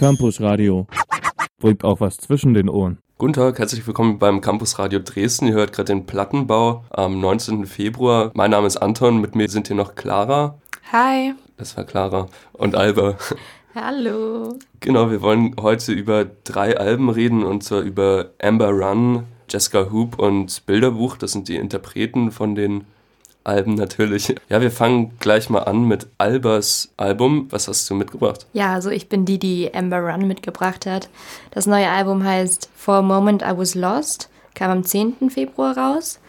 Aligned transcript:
Campus 0.00 0.40
Radio. 0.40 0.86
Bringt 1.58 1.84
auch 1.84 2.00
was 2.00 2.16
zwischen 2.16 2.54
den 2.54 2.70
Ohren. 2.70 2.96
Guten 3.18 3.34
Tag, 3.34 3.58
herzlich 3.58 3.86
willkommen 3.86 4.18
beim 4.18 4.40
Campus 4.40 4.78
Radio 4.78 4.98
Dresden. 4.98 5.48
Ihr 5.48 5.52
hört 5.52 5.74
gerade 5.74 5.92
den 5.92 6.06
Plattenbau 6.06 6.84
am 6.88 7.20
19. 7.20 7.66
Februar. 7.66 8.30
Mein 8.32 8.50
Name 8.50 8.66
ist 8.66 8.78
Anton, 8.78 9.20
mit 9.20 9.34
mir 9.34 9.50
sind 9.50 9.66
hier 9.66 9.76
noch 9.76 9.96
Clara. 9.96 10.58
Hi. 10.90 11.34
Das 11.58 11.76
war 11.76 11.84
Clara. 11.84 12.28
Und 12.54 12.76
Alba. 12.76 13.18
Hallo. 13.74 14.58
Genau, 14.80 15.10
wir 15.10 15.20
wollen 15.20 15.54
heute 15.60 15.92
über 15.92 16.24
drei 16.44 16.78
Alben 16.78 17.10
reden 17.10 17.44
und 17.44 17.62
zwar 17.62 17.82
über 17.82 18.30
Amber 18.42 18.70
Run, 18.70 19.24
Jessica 19.50 19.90
Hoop 19.92 20.18
und 20.18 20.64
Bilderbuch. 20.64 21.18
Das 21.18 21.32
sind 21.32 21.46
die 21.48 21.56
Interpreten 21.56 22.30
von 22.30 22.54
den 22.54 22.86
Alben 23.44 23.74
natürlich. 23.74 24.34
Ja, 24.48 24.60
wir 24.60 24.70
fangen 24.70 25.12
gleich 25.18 25.48
mal 25.50 25.60
an 25.60 25.84
mit 25.84 26.06
Albers 26.18 26.90
Album. 26.96 27.46
Was 27.50 27.68
hast 27.68 27.88
du 27.88 27.94
mitgebracht? 27.94 28.46
Ja, 28.52 28.74
also 28.74 28.90
ich 28.90 29.08
bin 29.08 29.24
die, 29.24 29.38
die 29.38 29.72
Amber 29.74 30.00
Run 30.00 30.26
mitgebracht 30.26 30.86
hat. 30.86 31.08
Das 31.50 31.66
neue 31.66 31.88
Album 31.88 32.24
heißt 32.24 32.68
For 32.76 32.96
a 32.96 33.02
Moment 33.02 33.42
I 33.42 33.56
Was 33.56 33.74
Lost, 33.74 34.28
kam 34.54 34.70
am 34.70 34.84
10. 34.84 35.30
Februar 35.30 35.76
raus. 35.76 36.20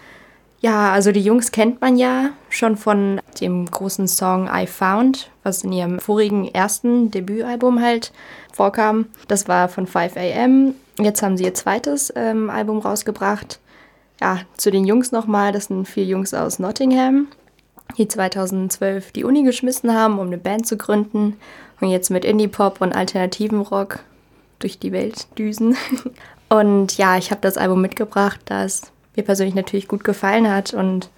Ja, 0.61 0.91
also 0.91 1.11
die 1.11 1.23
Jungs 1.23 1.51
kennt 1.51 1.81
man 1.81 1.97
ja 1.97 2.29
schon 2.49 2.77
von 2.77 3.19
dem 3.41 3.65
großen 3.65 4.07
Song 4.07 4.47
I 4.53 4.67
Found, 4.67 5.31
was 5.43 5.63
in 5.63 5.73
ihrem 5.73 5.99
vorigen 5.99 6.47
ersten 6.47 7.09
Debütalbum 7.09 7.81
halt 7.81 8.11
vorkam. 8.53 9.07
Das 9.27 9.47
war 9.47 9.69
von 9.69 9.87
5 9.87 10.15
AM. 10.17 10.75
Jetzt 10.99 11.23
haben 11.23 11.35
sie 11.35 11.45
ihr 11.45 11.55
zweites 11.55 12.13
ähm, 12.15 12.49
Album 12.49 12.79
rausgebracht 12.79 13.59
ja, 14.21 14.39
zu 14.55 14.71
den 14.71 14.85
Jungs 14.85 15.11
nochmal, 15.11 15.51
das 15.51 15.65
sind 15.65 15.87
vier 15.87 16.05
Jungs 16.05 16.33
aus 16.33 16.59
Nottingham, 16.59 17.27
die 17.97 18.07
2012 18.07 19.11
die 19.11 19.23
Uni 19.23 19.43
geschmissen 19.43 19.93
haben, 19.93 20.19
um 20.19 20.27
eine 20.27 20.37
Band 20.37 20.67
zu 20.67 20.77
gründen 20.77 21.37
und 21.81 21.89
jetzt 21.89 22.11
mit 22.11 22.23
Indie-Pop 22.23 22.79
und 22.79 22.93
alternativen 22.93 23.61
Rock 23.61 23.99
durch 24.59 24.79
die 24.79 24.91
Welt 24.91 25.27
düsen. 25.37 25.75
Und 26.49 26.97
ja, 26.97 27.17
ich 27.17 27.31
habe 27.31 27.39
das 27.39 27.55
Album 27.55 27.81
mitgebracht, 27.81 28.41
das 28.43 28.91
mir 29.15 29.23
persönlich 29.23 29.55
natürlich 29.55 29.87
gut 29.87 30.03
gefallen 30.03 30.49
hat 30.51 30.73
und 30.73 31.09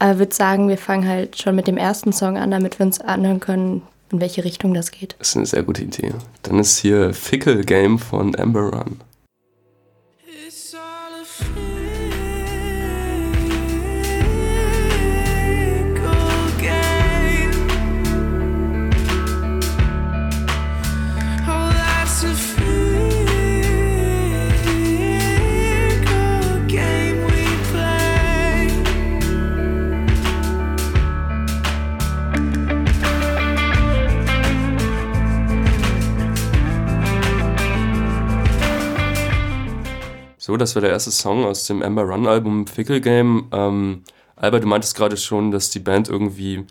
äh, 0.00 0.18
würde 0.18 0.34
sagen, 0.34 0.68
wir 0.68 0.78
fangen 0.78 1.06
halt 1.08 1.40
schon 1.40 1.54
mit 1.54 1.68
dem 1.68 1.76
ersten 1.76 2.12
Song 2.12 2.36
an, 2.36 2.50
damit 2.50 2.80
wir 2.80 2.86
uns 2.86 3.00
anhören 3.00 3.38
können, 3.38 3.82
in 4.10 4.20
welche 4.20 4.42
Richtung 4.42 4.74
das 4.74 4.90
geht. 4.90 5.14
Das 5.20 5.28
ist 5.28 5.36
eine 5.36 5.46
sehr 5.46 5.62
gute 5.62 5.84
Idee. 5.84 6.12
Dann 6.42 6.58
ist 6.58 6.78
hier 6.78 7.14
Fickle 7.14 7.64
Game 7.64 8.00
von 8.00 8.34
Amber 8.36 8.62
Run. 8.62 9.00
So, 40.46 40.58
das 40.58 40.74
war 40.74 40.82
der 40.82 40.90
erste 40.90 41.10
Song 41.10 41.46
aus 41.46 41.66
dem 41.68 41.82
Amber 41.82 42.02
Run 42.02 42.26
Album 42.26 42.66
Fickle 42.66 43.00
Game. 43.00 43.48
Ähm, 43.50 44.02
Albert, 44.36 44.64
du 44.64 44.68
meintest 44.68 44.94
gerade 44.94 45.16
schon, 45.16 45.50
dass 45.50 45.70
die 45.70 45.78
Band 45.78 46.10
irgendwie 46.10 46.66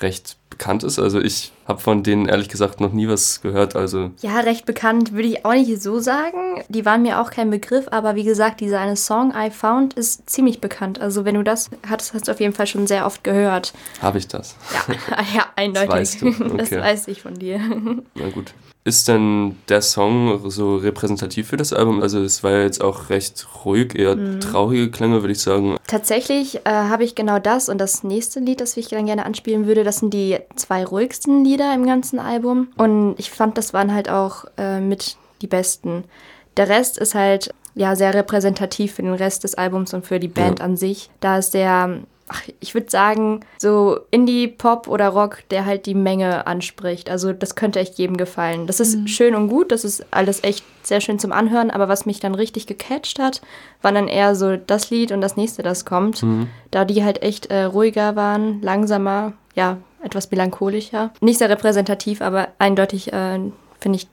recht 0.00 0.37
bekannt 0.50 0.84
ist. 0.84 0.98
Also 0.98 1.20
ich 1.20 1.52
habe 1.66 1.80
von 1.80 2.02
denen 2.02 2.26
ehrlich 2.26 2.48
gesagt 2.48 2.80
noch 2.80 2.92
nie 2.92 3.08
was 3.08 3.40
gehört. 3.40 3.76
Also 3.76 4.10
ja, 4.20 4.40
recht 4.40 4.66
bekannt 4.66 5.12
würde 5.12 5.28
ich 5.28 5.44
auch 5.44 5.52
nicht 5.52 5.82
so 5.82 5.98
sagen. 6.00 6.62
Die 6.68 6.84
waren 6.84 7.02
mir 7.02 7.20
auch 7.20 7.30
kein 7.30 7.50
Begriff, 7.50 7.86
aber 7.90 8.14
wie 8.14 8.24
gesagt, 8.24 8.60
dieser 8.60 8.80
eine 8.80 8.96
Song 8.96 9.32
I 9.36 9.50
Found 9.50 9.94
ist 9.94 10.28
ziemlich 10.28 10.60
bekannt. 10.60 11.00
Also 11.00 11.24
wenn 11.24 11.34
du 11.34 11.42
das 11.42 11.70
hattest, 11.88 12.14
hast 12.14 12.28
du 12.28 12.32
auf 12.32 12.40
jeden 12.40 12.54
Fall 12.54 12.66
schon 12.66 12.86
sehr 12.86 13.06
oft 13.06 13.22
gehört. 13.24 13.72
Habe 14.00 14.18
ich 14.18 14.28
das? 14.28 14.56
Ja, 14.72 14.94
ja 15.36 15.46
eindeutig. 15.56 15.88
Das, 15.88 15.98
weißt 15.98 16.22
du. 16.22 16.26
okay. 16.44 16.56
das 16.56 16.70
weiß 16.72 17.08
ich 17.08 17.22
von 17.22 17.34
dir. 17.34 17.60
Na 18.14 18.30
gut. 18.30 18.54
Ist 18.88 19.06
denn 19.06 19.56
der 19.68 19.82
Song 19.82 20.48
so 20.48 20.76
repräsentativ 20.76 21.48
für 21.48 21.58
das 21.58 21.74
Album? 21.74 22.00
Also 22.00 22.20
es 22.20 22.42
war 22.42 22.52
ja 22.52 22.62
jetzt 22.62 22.82
auch 22.82 23.10
recht 23.10 23.46
ruhig, 23.66 23.94
eher 23.94 24.16
mhm. 24.16 24.40
traurige 24.40 24.90
Klänge, 24.90 25.20
würde 25.20 25.32
ich 25.32 25.42
sagen. 25.42 25.76
Tatsächlich 25.86 26.64
äh, 26.64 26.70
habe 26.70 27.04
ich 27.04 27.14
genau 27.14 27.38
das 27.38 27.68
und 27.68 27.76
das 27.76 28.02
nächste 28.02 28.40
Lied, 28.40 28.62
das 28.62 28.78
ich 28.78 28.88
dann 28.88 29.04
gerne 29.04 29.26
anspielen 29.26 29.66
würde, 29.66 29.84
das 29.84 29.98
sind 29.98 30.14
die 30.14 30.37
zwei 30.56 30.84
ruhigsten 30.84 31.44
Lieder 31.44 31.74
im 31.74 31.86
ganzen 31.86 32.18
Album. 32.18 32.68
Und 32.76 33.14
ich 33.18 33.30
fand, 33.30 33.58
das 33.58 33.72
waren 33.72 33.92
halt 33.92 34.08
auch 34.08 34.44
äh, 34.56 34.80
mit 34.80 35.16
die 35.42 35.46
besten. 35.46 36.04
Der 36.56 36.68
Rest 36.68 36.98
ist 36.98 37.14
halt 37.14 37.54
ja 37.74 37.94
sehr 37.94 38.14
repräsentativ 38.14 38.94
für 38.94 39.02
den 39.02 39.14
Rest 39.14 39.44
des 39.44 39.54
Albums 39.54 39.94
und 39.94 40.06
für 40.06 40.18
die 40.18 40.28
Band 40.28 40.58
ja. 40.58 40.64
an 40.64 40.76
sich. 40.76 41.10
Da 41.20 41.38
ist 41.38 41.54
der 41.54 42.00
ach, 42.28 42.42
ich 42.60 42.74
würde 42.74 42.90
sagen, 42.90 43.40
so 43.58 44.00
Indie-Pop 44.10 44.88
oder 44.88 45.08
Rock, 45.08 45.38
der 45.50 45.66
halt 45.66 45.86
die 45.86 45.94
Menge 45.94 46.46
anspricht. 46.46 47.10
Also 47.10 47.32
das 47.32 47.54
könnte 47.54 47.80
echt 47.80 47.98
jedem 47.98 48.16
gefallen. 48.16 48.66
Das 48.66 48.80
ist 48.80 48.96
mhm. 48.96 49.06
schön 49.08 49.34
und 49.34 49.48
gut, 49.48 49.72
das 49.72 49.84
ist 49.84 50.06
alles 50.10 50.44
echt 50.44 50.64
sehr 50.82 51.00
schön 51.00 51.18
zum 51.18 51.32
Anhören, 51.32 51.70
aber 51.70 51.88
was 51.88 52.06
mich 52.06 52.20
dann 52.20 52.34
richtig 52.34 52.66
gecatcht 52.66 53.18
hat, 53.18 53.40
war 53.82 53.92
dann 53.92 54.08
eher 54.08 54.34
so 54.34 54.56
das 54.56 54.90
Lied 54.90 55.12
und 55.12 55.20
das 55.20 55.36
nächste, 55.36 55.62
das 55.62 55.84
kommt. 55.84 56.22
Mhm. 56.22 56.48
Da 56.70 56.84
die 56.84 57.02
halt 57.04 57.22
echt 57.22 57.46
äh, 57.46 57.64
ruhiger 57.64 58.16
waren, 58.16 58.62
langsamer, 58.62 59.32
ja, 59.54 59.78
etwas 60.02 60.30
melancholischer. 60.30 61.12
Nicht 61.20 61.38
sehr 61.38 61.50
repräsentativ, 61.50 62.20
aber 62.20 62.48
eindeutig 62.58 63.12
äh, 63.12 63.38
finde 63.80 63.96
ich 63.96 64.08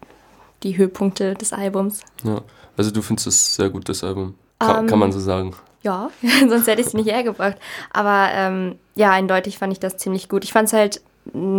die 0.64 0.78
Höhepunkte 0.78 1.36
des 1.36 1.54
Albums. 1.54 2.02
Ja, 2.24 2.42
also 2.78 2.92
du 2.92 3.02
findest 3.02 3.28
es 3.28 3.56
sehr 3.56 3.70
gut, 3.70 3.88
das 3.90 4.04
Album. 4.04 4.36
Kann, 4.60 4.80
um, 4.82 4.88
kann 4.88 5.00
man 5.00 5.12
so 5.12 5.20
sagen. 5.20 5.56
Ja, 5.84 6.10
sonst 6.50 6.68
hätte 6.68 6.82
ich 6.82 6.88
es 6.88 6.94
nicht 6.94 7.10
hergebracht. 7.10 7.58
Aber 7.92 8.30
ähm, 8.34 8.76
ja, 8.96 9.12
eindeutig 9.12 9.58
fand 9.58 9.74
ich 9.74 9.80
das 9.80 9.98
ziemlich 9.98 10.30
gut. 10.30 10.44
Ich 10.44 10.54
fand 10.54 10.68
es 10.68 10.74
halt 10.74 11.02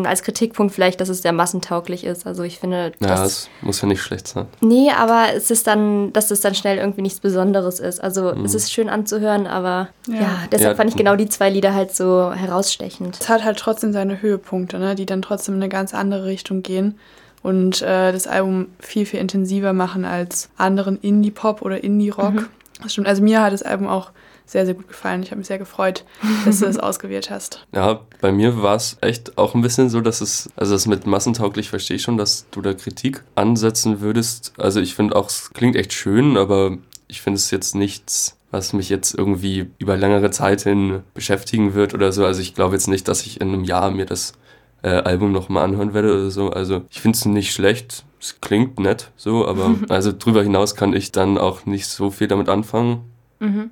als 0.04 0.22
Kritikpunkt 0.22 0.74
vielleicht, 0.74 1.00
dass 1.00 1.08
es 1.08 1.22
sehr 1.22 1.32
massentauglich 1.32 2.04
ist. 2.04 2.26
Also 2.26 2.42
ich 2.44 2.58
finde. 2.58 2.92
Ja, 3.00 3.08
das, 3.08 3.22
es 3.22 3.48
muss 3.62 3.80
ja 3.80 3.88
nicht 3.88 4.00
schlecht 4.00 4.28
sein. 4.28 4.46
Nee, 4.60 4.90
aber 4.96 5.34
es 5.34 5.50
ist 5.50 5.66
dann, 5.66 6.12
dass 6.12 6.30
es 6.30 6.40
dann 6.40 6.54
schnell 6.54 6.78
irgendwie 6.78 7.02
nichts 7.02 7.20
Besonderes 7.20 7.80
ist. 7.80 8.02
Also 8.02 8.32
mhm. 8.34 8.44
es 8.44 8.54
ist 8.54 8.72
schön 8.72 8.88
anzuhören, 8.88 9.46
aber 9.46 9.88
ja, 10.06 10.14
ja 10.14 10.38
deshalb 10.52 10.72
ja, 10.72 10.76
fand 10.76 10.90
ich 10.90 10.96
genau 10.96 11.16
die 11.16 11.28
zwei 11.28 11.50
Lieder 11.50 11.74
halt 11.74 11.94
so 11.94 12.32
herausstechend. 12.32 13.18
Es 13.20 13.28
hat 13.28 13.44
halt 13.44 13.58
trotzdem 13.58 13.92
seine 13.92 14.22
Höhepunkte, 14.22 14.78
ne, 14.78 14.94
die 14.94 15.06
dann 15.06 15.22
trotzdem 15.22 15.56
in 15.56 15.62
eine 15.62 15.68
ganz 15.68 15.94
andere 15.94 16.26
Richtung 16.26 16.62
gehen 16.62 16.98
und 17.42 17.82
äh, 17.82 18.12
das 18.12 18.26
Album 18.26 18.68
viel, 18.78 19.06
viel 19.06 19.20
intensiver 19.20 19.72
machen 19.72 20.04
als 20.04 20.48
anderen 20.56 20.98
Indie-Pop 20.98 21.62
oder 21.62 21.82
Indie-Rock. 21.82 22.34
Mhm. 22.34 22.46
Das 22.82 22.92
stimmt. 22.92 23.06
Also 23.06 23.22
mir 23.22 23.42
hat 23.42 23.52
das 23.52 23.62
Album 23.62 23.88
auch 23.88 24.10
sehr, 24.46 24.64
sehr 24.64 24.74
gut 24.74 24.88
gefallen. 24.88 25.22
Ich 25.22 25.30
habe 25.30 25.38
mich 25.38 25.48
sehr 25.48 25.58
gefreut, 25.58 26.04
dass 26.44 26.60
du 26.60 26.66
es 26.66 26.78
ausgewählt 26.78 27.30
hast. 27.30 27.66
Ja, 27.74 28.00
bei 28.20 28.30
mir 28.32 28.62
war 28.62 28.76
es 28.76 28.96
echt 29.00 29.36
auch 29.36 29.54
ein 29.54 29.60
bisschen 29.60 29.90
so, 29.90 30.00
dass 30.00 30.20
es, 30.20 30.48
also 30.56 30.72
das 30.72 30.86
mit 30.86 31.06
massentauglich 31.06 31.68
verstehe 31.68 31.96
ich 31.96 32.02
schon, 32.02 32.16
dass 32.16 32.46
du 32.52 32.62
da 32.62 32.72
Kritik 32.72 33.24
ansetzen 33.34 34.00
würdest. 34.00 34.52
Also 34.56 34.80
ich 34.80 34.94
finde 34.94 35.16
auch, 35.16 35.28
es 35.28 35.50
klingt 35.52 35.76
echt 35.76 35.92
schön, 35.92 36.36
aber 36.36 36.78
ich 37.08 37.20
finde 37.20 37.38
es 37.38 37.50
jetzt 37.50 37.74
nichts, 37.74 38.38
was 38.52 38.72
mich 38.72 38.88
jetzt 38.88 39.14
irgendwie 39.14 39.68
über 39.78 39.96
längere 39.96 40.30
Zeit 40.30 40.62
hin 40.62 41.02
beschäftigen 41.12 41.74
wird 41.74 41.92
oder 41.92 42.12
so. 42.12 42.24
Also 42.24 42.40
ich 42.40 42.54
glaube 42.54 42.74
jetzt 42.74 42.88
nicht, 42.88 43.08
dass 43.08 43.26
ich 43.26 43.40
in 43.40 43.48
einem 43.48 43.64
Jahr 43.64 43.90
mir 43.90 44.06
das 44.06 44.34
äh, 44.82 44.90
Album 44.90 45.32
nochmal 45.32 45.64
anhören 45.64 45.92
werde 45.94 46.12
oder 46.12 46.30
so. 46.30 46.50
Also 46.50 46.82
ich 46.90 47.00
finde 47.00 47.16
es 47.16 47.24
nicht 47.24 47.52
schlecht. 47.52 48.04
Es 48.20 48.40
klingt 48.40 48.78
nett 48.78 49.10
so, 49.16 49.46
aber 49.46 49.74
also 49.88 50.12
drüber 50.16 50.42
hinaus 50.42 50.76
kann 50.76 50.92
ich 50.92 51.10
dann 51.10 51.36
auch 51.36 51.66
nicht 51.66 51.86
so 51.86 52.10
viel 52.10 52.28
damit 52.28 52.48
anfangen. 52.48 53.00
Mhm. 53.40 53.70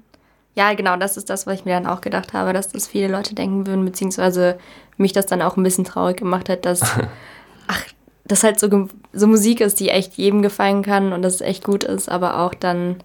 Ja, 0.55 0.73
genau, 0.75 0.97
das 0.97 1.17
ist 1.17 1.31
das, 1.31 1.47
was 1.47 1.59
ich 1.59 1.65
mir 1.65 1.73
dann 1.73 1.87
auch 1.87 2.01
gedacht 2.01 2.33
habe, 2.33 2.53
dass 2.53 2.69
das 2.69 2.87
viele 2.87 3.09
Leute 3.09 3.35
denken 3.35 3.67
würden, 3.67 3.85
beziehungsweise 3.85 4.59
mich 4.97 5.13
das 5.13 5.27
dann 5.27 5.43
auch 5.43 5.57
ein 5.57 5.65
bisschen 5.65 5.85
traurig 5.85 6.17
gemacht 6.17 6.49
hat, 6.49 6.65
dass, 6.65 6.81
ach, 7.67 7.83
das 8.25 8.45
halt 8.45 8.61
so, 8.61 8.89
so 9.13 9.27
Musik 9.27 9.61
ist, 9.61 9.81
die 9.81 9.91
echt 9.91 10.15
jedem 10.15 10.43
gefallen 10.43 10.83
kann 10.83 11.13
und 11.13 11.23
das 11.23 11.41
echt 11.41 11.65
gut 11.65 11.83
ist, 11.83 12.09
aber 12.09 12.39
auch 12.41 12.55
dann, 12.55 12.97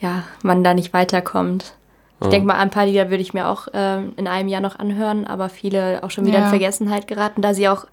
ja, 0.00 0.24
man 0.42 0.62
da 0.62 0.74
nicht 0.74 0.92
weiterkommt. 0.92 1.74
Ich 2.22 2.30
denke 2.30 2.46
mal, 2.46 2.56
ein 2.56 2.70
paar 2.70 2.86
Lieder 2.86 3.10
würde 3.10 3.22
ich 3.22 3.34
mir 3.34 3.48
auch 3.48 3.68
äh, 3.68 4.02
in 4.16 4.26
einem 4.26 4.48
Jahr 4.48 4.62
noch 4.62 4.78
anhören, 4.78 5.26
aber 5.26 5.50
viele 5.50 6.02
auch 6.02 6.10
schon 6.10 6.24
wieder 6.24 6.38
ja. 6.38 6.44
in 6.44 6.50
Vergessenheit 6.50 7.06
geraten, 7.06 7.42
da 7.42 7.52
sie 7.52 7.68
auch, 7.68 7.86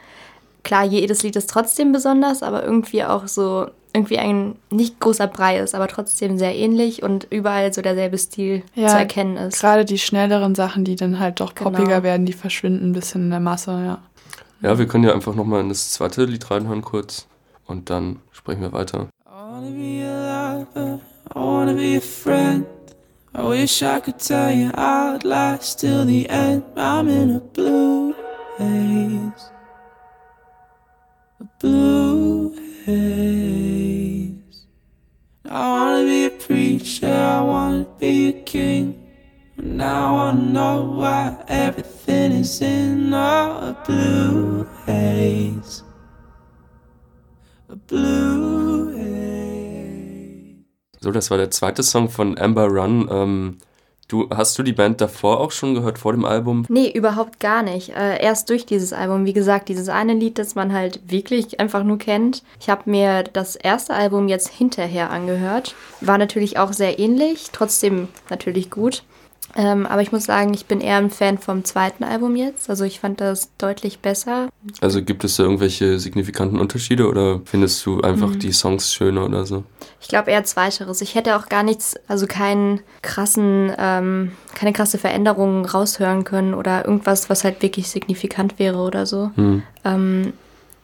klar, 0.64 0.86
jedes 0.86 1.24
Lied 1.24 1.36
ist 1.36 1.50
trotzdem 1.50 1.92
besonders, 1.92 2.42
aber 2.42 2.64
irgendwie 2.64 3.04
auch 3.04 3.28
so 3.28 3.68
irgendwie 3.94 4.20
ein 4.20 4.56
nicht 4.70 5.00
großer 5.00 5.28
Brei 5.28 5.60
ist, 5.60 5.76
aber 5.76 5.88
trotzdem 5.88 6.38
sehr 6.38 6.56
ähnlich 6.56 7.04
und 7.04 7.28
überall 7.30 7.74
so 7.74 7.82
derselbe 7.82 8.18
Stil 8.18 8.64
ja, 8.74 8.88
zu 8.88 8.98
erkennen 8.98 9.38
ist. 9.38 9.60
Gerade 9.60 9.86
die 9.86 10.00
schnelleren 10.00 10.56
Sachen, 10.56 10.86
die 10.86 10.96
dann 10.96 11.20
halt 11.20 11.40
doch 11.40 11.56
genau. 11.56 11.72
poppiger 11.72 12.04
werden, 12.04 12.26
die 12.26 12.34
verschwinden 12.34 12.92
ein 12.92 12.94
bisschen 12.94 13.24
in 13.24 13.30
der 13.32 13.40
Masse, 13.40 13.72
ja. 13.72 14.00
Ja, 14.62 14.78
wir 14.78 14.88
können 14.88 15.04
ja 15.04 15.14
einfach 15.14 15.34
nochmal 15.34 15.62
in 15.62 15.70
das 15.70 15.92
zweite 15.92 16.26
Lied 16.26 16.50
reinhören 16.52 16.82
kurz 16.82 17.28
und 17.66 17.90
dann 17.90 18.20
sprechen 18.32 18.62
wir 18.62 18.72
weiter. 18.72 19.08
I 19.26 19.30
wanna 19.30 19.72
be 19.72 20.04
a 20.06 20.60
lover, 20.76 21.00
I 21.34 21.40
wanna 21.40 21.74
be 21.74 21.98
a 21.98 22.02
friend. 22.02 22.66
I 23.34 23.48
wish 23.48 23.82
I 23.82 24.00
could 24.00 24.20
tell 24.20 24.52
you 24.52 24.72
I'd 24.76 25.24
last 25.24 25.80
till 25.80 26.06
the 26.06 26.28
end. 26.30 26.64
I'm 26.76 27.08
in 27.08 27.38
a 27.38 27.40
blue 27.40 28.14
haze, 28.58 29.52
a 31.40 31.46
blue 31.60 32.61
face. 32.86 34.66
I 35.46 35.72
wanna 35.72 36.04
be 36.06 36.26
a 36.26 36.30
preacher, 36.30 37.08
I 37.08 37.42
wanna 37.42 37.86
be 38.00 38.30
a 38.30 38.34
king. 38.44 38.96
Now 39.58 40.18
I 40.18 40.32
know 40.34 40.84
why 40.98 41.44
everything 41.48 42.32
is 42.32 42.62
in 42.62 43.14
a 43.14 43.78
blue 43.86 44.68
haze. 44.86 45.84
A 47.70 47.76
blue 47.76 48.96
haze. 48.96 50.66
So, 51.02 51.12
das 51.12 51.30
war 51.30 51.38
der 51.38 51.52
zweite 51.52 51.84
Song 51.84 52.10
von 52.10 52.38
Amber 52.38 52.68
Run. 52.68 53.08
Ähm 53.12 53.58
du, 54.12 54.30
hast 54.30 54.58
du 54.58 54.64
die 54.64 54.74
Band 54.74 55.02
davor 55.02 55.40
auch 55.40 55.52
schon 55.52 55.74
gehört, 55.74 55.98
vor 55.98 56.14
dem 56.14 56.26
Album? 56.26 56.66
Nee, 56.70 56.90
überhaupt 56.92 57.40
gar 57.40 57.64
nicht. 57.64 57.90
Äh, 57.90 58.22
erst 58.22 58.50
durch 58.50 58.66
dieses 58.66 58.94
Album. 58.94 59.26
Wie 59.26 59.34
gesagt, 59.34 59.70
dieses 59.70 59.90
eine 59.90 60.14
Lied, 60.14 60.38
das 60.38 60.56
man 60.56 60.74
halt 60.74 61.00
wirklich 61.10 61.60
einfach 61.60 61.84
nur 61.84 61.98
kennt. 61.98 62.44
Ich 62.60 62.70
habe 62.70 62.90
mir 62.90 63.24
das 63.24 63.56
erste 63.56 63.94
Album 63.94 64.28
jetzt 64.28 64.50
hinterher 64.50 65.10
angehört. 65.10 65.76
War 66.02 66.18
natürlich 66.18 66.58
auch 66.58 66.74
sehr 66.74 67.00
ähnlich, 67.00 67.50
trotzdem 67.52 68.08
natürlich 68.30 68.70
gut. 68.70 69.04
Ähm, 69.56 69.86
aber 69.86 70.02
ich 70.02 70.12
muss 70.12 70.24
sagen, 70.26 70.54
ich 70.54 70.66
bin 70.66 70.80
eher 70.82 70.98
ein 70.98 71.10
Fan 71.10 71.38
vom 71.38 71.64
zweiten 71.66 72.04
Album 72.04 72.36
jetzt. 72.36 72.70
Also 72.70 72.84
ich 72.86 73.00
fand 73.00 73.20
das 73.22 73.50
deutlich 73.58 74.00
besser. 74.00 74.50
Also 74.80 75.02
gibt 75.04 75.24
es 75.24 75.36
da 75.36 75.44
irgendwelche 75.44 76.00
signifikanten 76.00 76.60
Unterschiede 76.60 77.08
oder 77.08 77.42
findest 77.46 77.86
du 77.86 78.02
einfach 78.02 78.30
Mhm. 78.30 78.40
die 78.40 78.52
Songs 78.54 78.94
schöner 78.94 79.26
oder 79.26 79.46
so? 79.46 79.64
Ich 80.00 80.08
glaube 80.08 80.32
eher 80.32 80.44
zweiteres. 80.44 81.02
Ich 81.02 81.16
hätte 81.16 81.36
auch 81.36 81.48
gar 81.50 81.64
nichts, 81.64 81.96
also 82.08 82.28
keinen 82.28 82.80
krassen, 83.02 83.72
ähm, 83.78 84.32
keine 84.56 84.74
krasse 84.74 84.98
Veränderung 84.98 85.66
raushören 85.66 86.24
können 86.24 86.54
oder 86.54 86.86
irgendwas, 86.86 87.30
was 87.30 87.44
halt 87.44 87.62
wirklich 87.62 87.90
signifikant 87.90 88.58
wäre 88.60 88.78
oder 88.80 89.06
so. 89.06 89.32
Hm. 89.36 89.64
Ähm, 89.84 90.34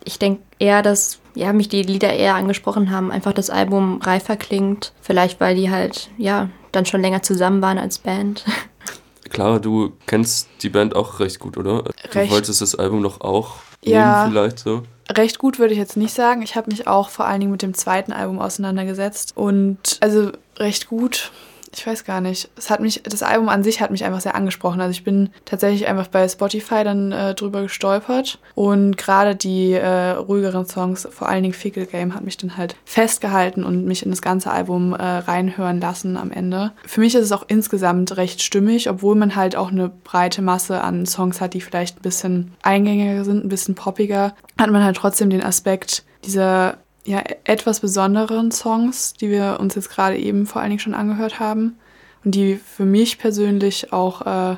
ich 0.08 0.18
denke 0.20 0.42
eher, 0.58 0.82
dass 0.82 1.20
ja, 1.36 1.54
mich 1.54 1.70
die 1.70 1.84
Lieder 1.84 2.14
eher 2.14 2.36
angesprochen 2.36 2.90
haben, 2.90 3.12
einfach 3.12 3.34
das 3.34 3.50
Album 3.50 4.02
reifer 4.02 4.38
klingt. 4.38 4.94
Vielleicht, 5.02 5.40
weil 5.40 5.56
die 5.56 5.70
halt, 5.70 6.10
ja, 6.18 6.50
dann 6.72 6.86
schon 6.86 7.02
länger 7.02 7.22
zusammen 7.22 7.62
waren 7.62 7.78
als 7.78 8.00
Band. 8.00 8.44
Clara, 9.30 9.60
du 9.60 9.92
kennst 10.08 10.48
die 10.62 10.70
Band 10.70 10.96
auch 10.96 11.20
recht 11.20 11.40
gut, 11.40 11.58
oder? 11.58 11.84
Du 11.84 12.18
Recht. 12.18 12.32
wolltest 12.32 12.62
das 12.62 12.76
Album 12.76 13.02
noch 13.02 13.20
auch 13.22 13.58
Ja. 13.84 14.22
nehmen 14.24 14.32
vielleicht 14.32 14.60
so? 14.60 14.84
Recht 15.12 15.38
gut 15.38 15.60
würde 15.60 15.74
ich 15.74 15.80
jetzt 15.80 15.98
nicht 15.98 16.14
sagen. 16.14 16.42
Ich 16.42 16.56
habe 16.56 16.72
mich 16.72 16.88
auch 16.88 17.10
vor 17.10 17.26
allen 17.26 17.42
Dingen 17.42 17.52
mit 17.52 17.62
dem 17.62 17.74
zweiten 17.74 18.14
Album 18.14 18.40
auseinandergesetzt. 18.40 19.34
Und 19.36 19.98
also 20.00 20.32
recht 20.58 20.88
gut. 20.88 21.32
Ich 21.74 21.86
weiß 21.86 22.04
gar 22.04 22.22
nicht. 22.22 22.50
Es 22.56 22.70
hat 22.70 22.80
mich, 22.80 23.02
das 23.04 23.24
Album 23.24 23.50
an 23.50 23.64
sich 23.64 23.82
hat 23.82 23.92
mich 23.92 24.04
einfach 24.04 24.22
sehr 24.22 24.36
angesprochen. 24.36 24.82
Also 24.82 24.92
ich 24.92 25.04
bin 25.04 25.30
tatsächlich 25.46 25.88
einfach 25.88 26.08
bei 26.08 26.28
Spotify 26.28 26.84
dann 26.84 27.12
äh, 27.12 27.34
drüber 27.36 27.64
gestolpert. 27.64 28.40
Und 28.56 28.98
gerade 28.98 29.36
die 29.36 29.74
äh, 29.74 30.12
ruhigeren 30.12 30.66
Songs, 30.66 31.08
vor 31.12 31.30
allen 31.30 31.44
Dingen 31.44 31.54
Fickle 31.54 31.86
Game, 31.86 32.14
hat 32.14 32.24
mich 32.24 32.38
dann 32.38 32.58
halt 32.58 32.76
festgehalten 32.86 33.64
und 33.64 33.86
mich 33.86 34.04
in 34.04 34.12
das 34.12 34.22
ganze 34.22 34.52
Album 34.52 34.94
äh, 34.94 35.04
reinhören 35.04 35.82
lassen 35.82 36.18
am 36.18 36.32
Ende. 36.32 36.72
Für 36.86 37.02
mich 37.02 37.16
ist 37.16 37.26
es 37.26 37.32
auch 37.32 37.46
insgesamt 37.48 38.18
recht 38.18 38.42
stimmig, 38.42 38.90
obwohl 38.90 39.16
man 39.16 39.36
halt 39.36 39.56
auch 39.56 39.72
eine 39.72 39.90
breite 39.90 40.42
Masse 40.42 40.82
an 40.82 41.06
Songs 41.06 41.42
hat, 41.42 41.54
die 41.54 41.62
vielleicht 41.62 42.00
ein 42.00 42.02
bisschen 42.02 42.54
eingängiger 42.62 43.24
sind, 43.26 43.46
ein 43.46 43.50
bisschen 43.50 43.76
poppiger, 43.76 44.34
hat 44.60 44.72
man 44.72 44.84
halt 44.84 44.98
trotzdem 44.98 45.30
den 45.30 45.44
Aspekt 45.44 46.04
dieser 46.26 46.78
ja, 47.08 47.24
etwas 47.46 47.80
besonderen 47.80 48.52
Songs, 48.52 49.14
die 49.14 49.30
wir 49.30 49.60
uns 49.62 49.76
jetzt 49.76 49.90
gerade 49.90 50.18
eben 50.18 50.46
vor 50.46 50.62
allen 50.62 50.72
Dingen 50.72 50.82
schon 50.82 50.94
angehört 50.94 51.40
haben 51.40 51.78
und 52.26 52.36
die 52.36 52.58
für 52.58 52.84
mich 52.84 53.18
persönlich 53.18 53.94
auch 53.94 54.24
äh, 54.24 54.52
ein 54.52 54.58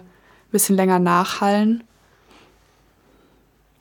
bisschen 0.52 0.76
länger 0.76 0.98
nachhallen. 0.98 1.84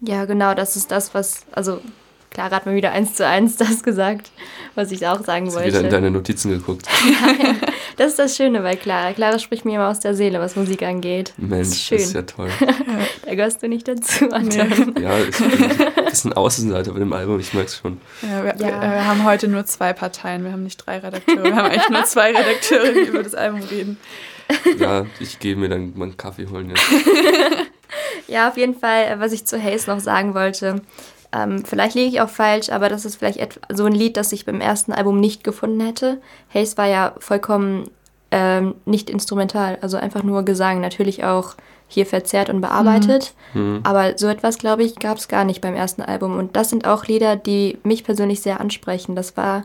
ja, 0.03 0.26
genau, 0.26 0.53
das 0.53 0.76
ist 0.76 0.91
das, 0.91 1.15
was, 1.15 1.47
also 1.53 1.81
Clara 2.30 2.50
hat 2.56 2.66
mir 2.66 2.75
wieder 2.75 2.92
eins 2.92 3.14
zu 3.14 3.26
eins 3.26 3.56
das 3.56 3.82
gesagt, 3.82 4.30
was 4.75 4.90
ich 4.92 5.06
auch 5.06 5.25
sagen 5.25 5.46
Hast 5.46 5.54
du 5.54 5.60
wollte. 5.60 5.69
wieder 5.72 5.80
in 5.80 5.90
deine 5.90 6.10
Notizen 6.10 6.50
geguckt? 6.50 6.86
Das 7.96 8.10
ist 8.10 8.19
das 8.20 8.36
Schöne 8.36 8.60
bei 8.60 8.76
Clara. 8.76 9.12
Clara 9.12 9.40
spricht 9.40 9.64
mir 9.64 9.75
immer 9.75 9.88
aus 9.88 9.98
der 9.98 10.14
Seele, 10.14 10.38
was 10.38 10.54
Musik 10.54 10.84
angeht. 10.84 11.32
Mensch, 11.36 11.66
das 11.66 11.69
ist 11.70 11.82
schön. 11.84 11.98
ist 11.98 12.14
ja 12.14 12.22
toll. 12.22 12.48
Da 13.26 13.34
gehörst 13.34 13.60
du 13.60 13.69
nicht 13.69 13.88
dazu, 13.88 14.30
Anton. 14.30 14.94
Ja, 15.02 15.19
ich 15.19 15.36
bin 15.36 15.50
ein 15.96 16.04
bisschen 16.04 16.32
Außenseiter 16.32 16.92
bei 16.92 17.00
dem 17.00 17.12
Album, 17.12 17.40
ich 17.40 17.52
merk's 17.54 17.76
schon. 17.78 18.00
Ja, 18.22 18.44
wir, 18.44 18.54
Ja. 18.56 18.58
Wir, 18.81 18.81
wir 18.92 19.06
haben 19.06 19.24
heute 19.24 19.48
nur 19.48 19.66
zwei 19.66 19.92
Parteien, 19.92 20.44
wir 20.44 20.52
haben 20.52 20.62
nicht 20.62 20.76
drei 20.86 20.98
Redakteure, 20.98 21.42
wir 21.42 21.56
haben 21.56 21.66
eigentlich 21.70 21.88
nur 21.90 22.04
zwei 22.04 22.28
Redakteure, 22.31 22.92
die 22.92 23.00
über 23.08 23.22
das 23.24 23.34
Album 23.34 23.62
reden. 23.64 23.98
Ja, 24.78 25.04
ich 25.19 25.40
gehe 25.40 25.56
mir 25.56 25.69
dann 25.69 25.92
mal 25.96 26.04
einen 26.04 26.16
Kaffee 26.16 26.46
holen 26.48 26.70
jetzt. 26.70 26.82
Ja, 28.28 28.48
auf 28.50 28.56
jeden 28.58 28.78
Fall, 28.78 29.04
äh, 29.04 29.20
was 29.20 29.32
ich 29.32 29.46
zu 29.46 29.60
Haze 29.62 29.88
noch 29.90 30.00
sagen 30.00 30.34
wollte. 30.34 30.82
Ähm, 31.32 31.64
vielleicht 31.64 31.94
liege 31.94 32.08
ich 32.08 32.20
auch 32.20 32.28
falsch, 32.28 32.70
aber 32.70 32.88
das 32.88 33.04
ist 33.04 33.16
vielleicht 33.16 33.60
so 33.72 33.84
ein 33.84 33.92
Lied, 33.92 34.16
das 34.16 34.32
ich 34.32 34.46
beim 34.46 34.60
ersten 34.60 34.92
Album 34.92 35.20
nicht 35.20 35.44
gefunden 35.44 35.80
hätte. 35.80 36.20
Haze 36.54 36.76
war 36.76 36.86
ja 36.86 37.14
vollkommen 37.19 37.90
ähm, 38.30 38.75
nicht 38.84 39.10
instrumental, 39.10 39.78
also 39.80 39.96
einfach 39.96 40.22
nur 40.22 40.44
Gesang. 40.44 40.80
Natürlich 40.80 41.25
auch 41.25 41.54
hier 41.88 42.06
verzerrt 42.06 42.50
und 42.50 42.60
bearbeitet. 42.60 43.34
Hm. 43.52 43.80
Aber 43.82 44.16
so 44.16 44.28
etwas, 44.28 44.58
glaube 44.58 44.84
ich, 44.84 44.96
gab 44.96 45.16
es 45.16 45.28
gar 45.28 45.44
nicht 45.44 45.60
beim 45.60 45.75
ersten 45.75 46.02
Album. 46.02 46.36
Und 46.38 46.54
das 46.54 46.69
sind 46.70 46.86
auch 46.86 47.06
Lieder, 47.06 47.36
die 47.36 47.78
mich 47.82 48.04
persönlich 48.04 48.42
sehr 48.42 48.60
ansprechen. 48.60 49.16
Das 49.16 49.36
war 49.36 49.64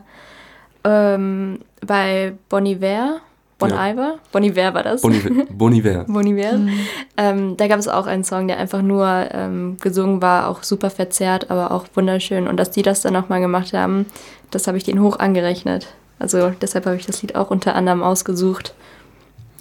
ähm, 0.84 1.60
bei 1.86 2.34
Bon 2.48 2.64
Iver. 2.64 3.20
Bon 3.58 3.70
Ja. 3.70 3.90
Iver? 3.90 4.18
Bon 4.32 4.42
Iver 4.42 4.74
war 4.74 4.82
das. 4.82 5.02
Boniver. 5.02 5.30
Boniver. 5.50 6.04
Bon 6.04 6.26
Iver. 6.26 6.58
Ähm, 7.16 7.56
da 7.56 7.68
gab 7.68 7.78
es 7.78 7.86
auch 7.86 8.06
einen 8.06 8.24
Song, 8.24 8.48
der 8.48 8.58
einfach 8.58 8.82
nur 8.82 9.06
ähm, 9.30 9.76
gesungen 9.80 10.20
war, 10.20 10.48
auch 10.48 10.64
super 10.64 10.90
verzerrt, 10.90 11.48
aber 11.48 11.70
auch 11.70 11.86
wunderschön. 11.94 12.48
Und 12.48 12.56
dass 12.56 12.72
die 12.72 12.82
das 12.82 13.02
dann 13.02 13.12
nochmal 13.12 13.40
gemacht 13.40 13.72
haben, 13.72 14.06
das 14.50 14.66
habe 14.66 14.78
ich 14.78 14.82
denen 14.82 15.00
hoch 15.00 15.20
angerechnet. 15.20 15.86
Also 16.18 16.50
deshalb 16.60 16.86
habe 16.86 16.96
ich 16.96 17.06
das 17.06 17.22
Lied 17.22 17.36
auch 17.36 17.50
unter 17.50 17.76
anderem 17.76 18.02
ausgesucht. 18.02 18.74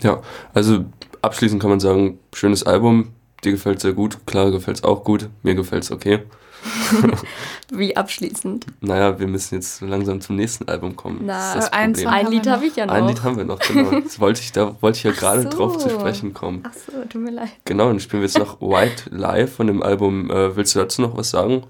Ja, 0.02 0.22
also 0.56 0.86
abschließend 1.22 1.62
kann 1.62 1.70
man 1.70 1.80
sagen, 1.80 2.18
schönes 2.34 2.64
Album, 2.64 3.10
dir 3.44 3.52
gefällt 3.52 3.80
sehr 3.82 3.94
gut, 3.94 4.26
Clara 4.26 4.50
gefällt's 4.50 4.84
auch 4.84 5.04
gut, 5.04 5.30
mir 5.44 5.54
gefällt's 5.54 5.92
okay. 5.92 6.20
Wie 7.72 7.96
abschließend. 7.96 8.66
Naja, 8.82 9.20
wir 9.20 9.28
müssen 9.28 9.56
jetzt 9.56 9.78
so 9.78 9.86
langsam 9.86 10.22
zum 10.22 10.36
nächsten 10.36 10.68
Album 10.68 10.96
kommen. 10.96 11.22
Na, 11.26 11.56
das 11.56 11.66
ist 11.66 11.72
das 11.72 11.74
ein 11.74 12.08
Ein 12.08 12.28
Lied 12.28 12.48
habe 12.48 12.66
ich 12.66 12.76
ja 12.76 12.86
noch. 12.86 12.94
Ein 12.94 13.08
Lied 13.08 13.24
haben 13.24 13.38
wir 13.38 13.46
noch, 13.46 13.60
genau. 13.60 14.00
Das 14.04 14.20
wollte 14.20 14.42
ich, 14.42 14.52
da 14.52 14.76
wollte 14.82 14.98
ich 14.98 15.04
ja 15.04 15.12
gerade 15.12 15.46
Ach 15.48 15.54
drauf 15.54 15.78
zu 15.78 15.90
so. 15.90 16.00
sprechen 16.00 16.34
kommen. 16.34 16.64
Ach 16.66 16.74
so, 16.74 16.92
tut 17.10 17.22
mir 17.22 17.32
leid. 17.32 17.50
Genau, 17.66 17.88
dann 17.88 18.00
spielen 18.00 18.22
wir 18.22 18.28
jetzt 18.28 18.38
noch 18.38 18.62
White 18.62 19.10
Lie 19.12 19.48
von 19.48 19.68
dem 19.68 19.82
Album. 19.82 20.30
Äh, 20.30 20.56
willst 20.56 20.76
du 20.76 20.80
dazu 20.80 21.02
noch 21.02 21.18
was 21.18 21.30
sagen? 21.30 21.64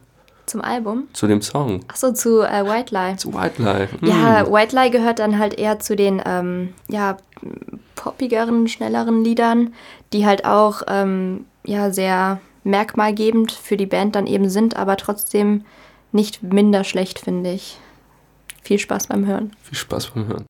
Zum 0.46 0.62
Album? 0.62 1.08
Zu 1.14 1.28
dem 1.28 1.42
Song? 1.42 1.80
Ach 1.88 1.96
so, 1.96 2.12
zu 2.12 2.42
äh, 2.42 2.66
White 2.66 2.94
Lie. 2.94 3.16
Zu 3.16 3.34
White 3.34 3.62
Lie. 3.62 3.88
Hm. 3.88 4.08
Ja, 4.08 4.52
White 4.52 4.76
Lie 4.76 4.90
gehört 4.90 5.20
dann 5.20 5.40
halt 5.40 5.58
eher 5.58 5.80
zu 5.80 5.96
den 5.96 6.22
ähm, 6.26 6.74
ja, 6.90 7.18
poppigeren, 7.96 8.68
schnelleren 8.68 9.24
Liedern, 9.24 9.74
die 10.12 10.26
halt 10.26 10.46
auch 10.46 10.82
ähm, 10.88 11.46
ja, 11.66 11.92
sehr 11.92 12.42
merkmalgebend 12.64 13.52
für 13.52 13.78
die 13.78 13.86
Band 13.86 14.16
dann 14.16 14.28
eben 14.28 14.50
sind, 14.50 14.76
aber 14.76 14.98
trotzdem 14.98 15.66
nicht 16.12 16.44
minder 16.44 16.84
schlecht, 16.84 17.20
finde 17.20 17.54
ich. 17.54 17.78
Viel 18.62 18.80
Spaß 18.80 19.08
beim 19.08 19.26
Hören. 19.26 19.52
Viel 19.62 19.78
Spaß 19.78 20.12
beim 20.12 20.28
Hören. 20.28 20.46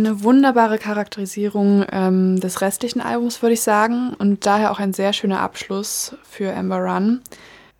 Eine 0.00 0.22
wunderbare 0.22 0.78
Charakterisierung 0.78 1.84
ähm, 1.92 2.40
des 2.40 2.62
restlichen 2.62 3.02
Albums, 3.02 3.42
würde 3.42 3.52
ich 3.52 3.60
sagen, 3.60 4.14
und 4.18 4.46
daher 4.46 4.72
auch 4.72 4.78
ein 4.78 4.94
sehr 4.94 5.12
schöner 5.12 5.40
Abschluss 5.40 6.16
für 6.22 6.54
Amber 6.56 6.78
Run. 6.78 7.20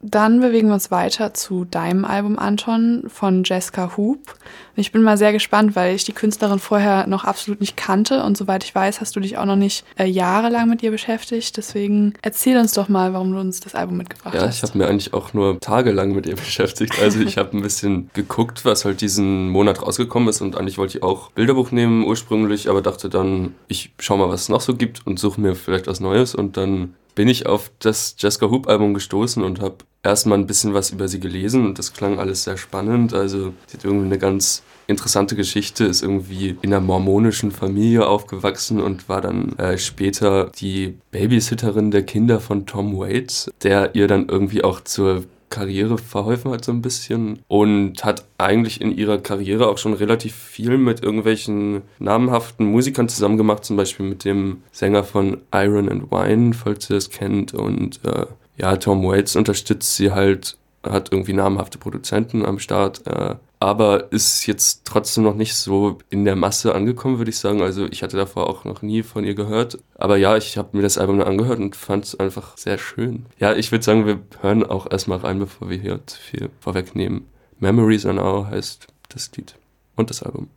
Dann 0.02 0.40
bewegen 0.40 0.68
wir 0.68 0.74
uns 0.74 0.90
weiter 0.90 1.34
zu 1.34 1.66
deinem 1.66 2.06
Album, 2.06 2.38
Anton, 2.38 3.04
von 3.08 3.44
Jessica 3.44 3.98
Hoop. 3.98 4.34
Ich 4.74 4.92
bin 4.92 5.02
mal 5.02 5.18
sehr 5.18 5.32
gespannt, 5.32 5.76
weil 5.76 5.94
ich 5.94 6.04
die 6.04 6.12
Künstlerin 6.14 6.58
vorher 6.58 7.06
noch 7.06 7.24
absolut 7.24 7.60
nicht 7.60 7.76
kannte 7.76 8.24
und 8.24 8.34
soweit 8.34 8.64
ich 8.64 8.74
weiß, 8.74 9.02
hast 9.02 9.14
du 9.14 9.20
dich 9.20 9.36
auch 9.36 9.44
noch 9.44 9.56
nicht 9.56 9.84
äh, 9.98 10.06
jahrelang 10.06 10.70
mit 10.70 10.82
ihr 10.82 10.90
beschäftigt. 10.90 11.54
Deswegen 11.58 12.14
erzähl 12.22 12.56
uns 12.56 12.72
doch 12.72 12.88
mal, 12.88 13.12
warum 13.12 13.32
du 13.32 13.40
uns 13.40 13.60
das 13.60 13.74
Album 13.74 13.98
mitgebracht 13.98 14.34
Ja, 14.34 14.46
hast. 14.46 14.56
ich 14.56 14.62
habe 14.62 14.78
mir 14.78 14.88
eigentlich 14.88 15.12
auch 15.12 15.34
nur 15.34 15.60
tagelang 15.60 16.12
mit 16.14 16.24
ihr 16.24 16.36
beschäftigt. 16.36 16.98
Also 17.02 17.20
ich 17.20 17.36
habe 17.36 17.54
ein 17.58 17.62
bisschen 17.62 18.08
geguckt, 18.14 18.64
was 18.64 18.86
halt 18.86 19.02
diesen 19.02 19.50
Monat 19.50 19.82
rausgekommen 19.82 20.30
ist 20.30 20.40
und 20.40 20.56
eigentlich 20.56 20.78
wollte 20.78 20.96
ich 20.96 21.02
auch 21.04 21.30
Bilderbuch 21.32 21.72
nehmen 21.72 22.04
ursprünglich, 22.06 22.70
aber 22.70 22.80
dachte 22.80 23.10
dann, 23.10 23.54
ich 23.68 23.92
schau 23.98 24.16
mal, 24.16 24.30
was 24.30 24.42
es 24.42 24.48
noch 24.48 24.62
so 24.62 24.74
gibt 24.74 25.06
und 25.06 25.18
suche 25.18 25.42
mir 25.42 25.54
vielleicht 25.54 25.88
was 25.88 26.00
Neues 26.00 26.34
und 26.34 26.56
dann 26.56 26.94
bin 27.20 27.28
ich 27.28 27.44
auf 27.44 27.70
das 27.80 28.14
Jessica 28.16 28.46
Hoop 28.46 28.66
Album 28.66 28.94
gestoßen 28.94 29.44
und 29.44 29.60
habe 29.60 29.84
erstmal 30.02 30.38
ein 30.38 30.46
bisschen 30.46 30.72
was 30.72 30.88
über 30.88 31.06
sie 31.06 31.20
gelesen 31.20 31.66
und 31.66 31.78
das 31.78 31.92
klang 31.92 32.18
alles 32.18 32.44
sehr 32.44 32.56
spannend. 32.56 33.12
Also 33.12 33.52
sie 33.66 33.76
hat 33.76 33.84
irgendwie 33.84 34.06
eine 34.06 34.16
ganz 34.16 34.62
interessante 34.86 35.36
Geschichte, 35.36 35.84
ist 35.84 36.02
irgendwie 36.02 36.56
in 36.62 36.72
einer 36.72 36.80
mormonischen 36.80 37.50
Familie 37.50 38.06
aufgewachsen 38.06 38.80
und 38.80 39.10
war 39.10 39.20
dann 39.20 39.52
äh, 39.58 39.76
später 39.76 40.50
die 40.58 40.94
Babysitterin 41.10 41.90
der 41.90 42.04
Kinder 42.04 42.40
von 42.40 42.64
Tom 42.64 42.98
Waits, 42.98 43.50
der 43.62 43.94
ihr 43.94 44.08
dann 44.08 44.30
irgendwie 44.30 44.64
auch 44.64 44.80
zur 44.80 45.24
Karriere 45.50 45.98
verholfen 45.98 46.52
hat 46.52 46.64
so 46.64 46.72
ein 46.72 46.80
bisschen 46.80 47.40
und 47.48 48.04
hat 48.04 48.24
eigentlich 48.38 48.80
in 48.80 48.96
ihrer 48.96 49.18
Karriere 49.18 49.66
auch 49.68 49.78
schon 49.78 49.92
relativ 49.94 50.34
viel 50.34 50.78
mit 50.78 51.02
irgendwelchen 51.02 51.82
namhaften 51.98 52.66
Musikern 52.66 53.08
zusammen 53.08 53.36
gemacht, 53.36 53.64
zum 53.64 53.76
Beispiel 53.76 54.06
mit 54.06 54.24
dem 54.24 54.62
Sänger 54.70 55.02
von 55.02 55.38
Iron 55.52 55.88
and 55.88 56.10
Wine, 56.10 56.54
falls 56.54 56.88
ihr 56.88 56.94
das 56.94 57.10
kennt. 57.10 57.52
Und 57.52 58.00
äh, 58.04 58.26
ja, 58.56 58.76
Tom 58.76 59.04
Waits 59.04 59.34
unterstützt 59.34 59.96
sie 59.96 60.12
halt, 60.12 60.56
hat 60.84 61.12
irgendwie 61.12 61.32
namhafte 61.32 61.78
Produzenten 61.78 62.46
am 62.46 62.60
Start, 62.60 63.04
äh, 63.06 63.34
aber 63.60 64.10
ist 64.10 64.46
jetzt 64.46 64.86
trotzdem 64.86 65.22
noch 65.22 65.34
nicht 65.34 65.54
so 65.54 65.98
in 66.08 66.24
der 66.24 66.34
Masse 66.34 66.74
angekommen, 66.74 67.18
würde 67.18 67.30
ich 67.30 67.38
sagen. 67.38 67.60
Also 67.60 67.86
ich 67.90 68.02
hatte 68.02 68.16
davor 68.16 68.48
auch 68.48 68.64
noch 68.64 68.80
nie 68.80 69.02
von 69.02 69.24
ihr 69.24 69.34
gehört. 69.34 69.78
Aber 69.96 70.16
ja, 70.16 70.38
ich 70.38 70.56
habe 70.56 70.74
mir 70.76 70.82
das 70.82 70.96
Album 70.96 71.18
dann 71.18 71.28
angehört 71.28 71.58
und 71.58 71.76
fand 71.76 72.06
es 72.06 72.18
einfach 72.18 72.56
sehr 72.56 72.78
schön. 72.78 73.26
Ja, 73.38 73.54
ich 73.54 73.70
würde 73.70 73.84
sagen, 73.84 74.06
wir 74.06 74.20
hören 74.40 74.64
auch 74.64 74.90
erstmal 74.90 75.18
rein, 75.18 75.38
bevor 75.38 75.68
wir 75.68 75.76
hier 75.76 76.00
zu 76.06 76.18
viel 76.18 76.48
vorwegnehmen. 76.58 77.26
Memories 77.58 78.06
are 78.06 78.14
Now 78.14 78.46
heißt 78.50 78.86
das 79.10 79.30
Lied 79.36 79.54
und 79.94 80.08
das 80.08 80.22
Album. 80.22 80.48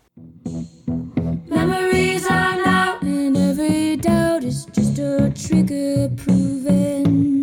Memories 1.49 2.25
are 2.29 2.55
now, 2.55 2.95
and 3.01 3.35
every 3.35 3.97
doubt 3.97 4.45
is 4.45 4.65
just 4.73 4.97
a 4.99 5.29
trigger 5.31 6.09
proving 6.15 7.42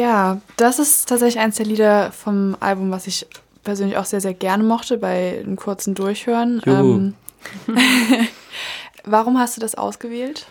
Ja, 0.00 0.40
das 0.56 0.78
ist 0.78 1.08
tatsächlich 1.08 1.38
eins 1.38 1.56
der 1.56 1.66
Lieder 1.66 2.10
vom 2.10 2.56
Album, 2.60 2.90
was 2.90 3.06
ich 3.06 3.26
persönlich 3.64 3.98
auch 3.98 4.06
sehr, 4.06 4.20
sehr 4.22 4.32
gerne 4.32 4.64
mochte 4.64 4.96
bei 4.96 5.40
einem 5.40 5.56
kurzen 5.56 5.94
Durchhören. 5.94 6.62
Ähm, 6.66 7.14
Juhu. 7.66 7.78
warum 9.04 9.38
hast 9.38 9.56
du 9.56 9.60
das 9.60 9.74
ausgewählt? 9.74 10.46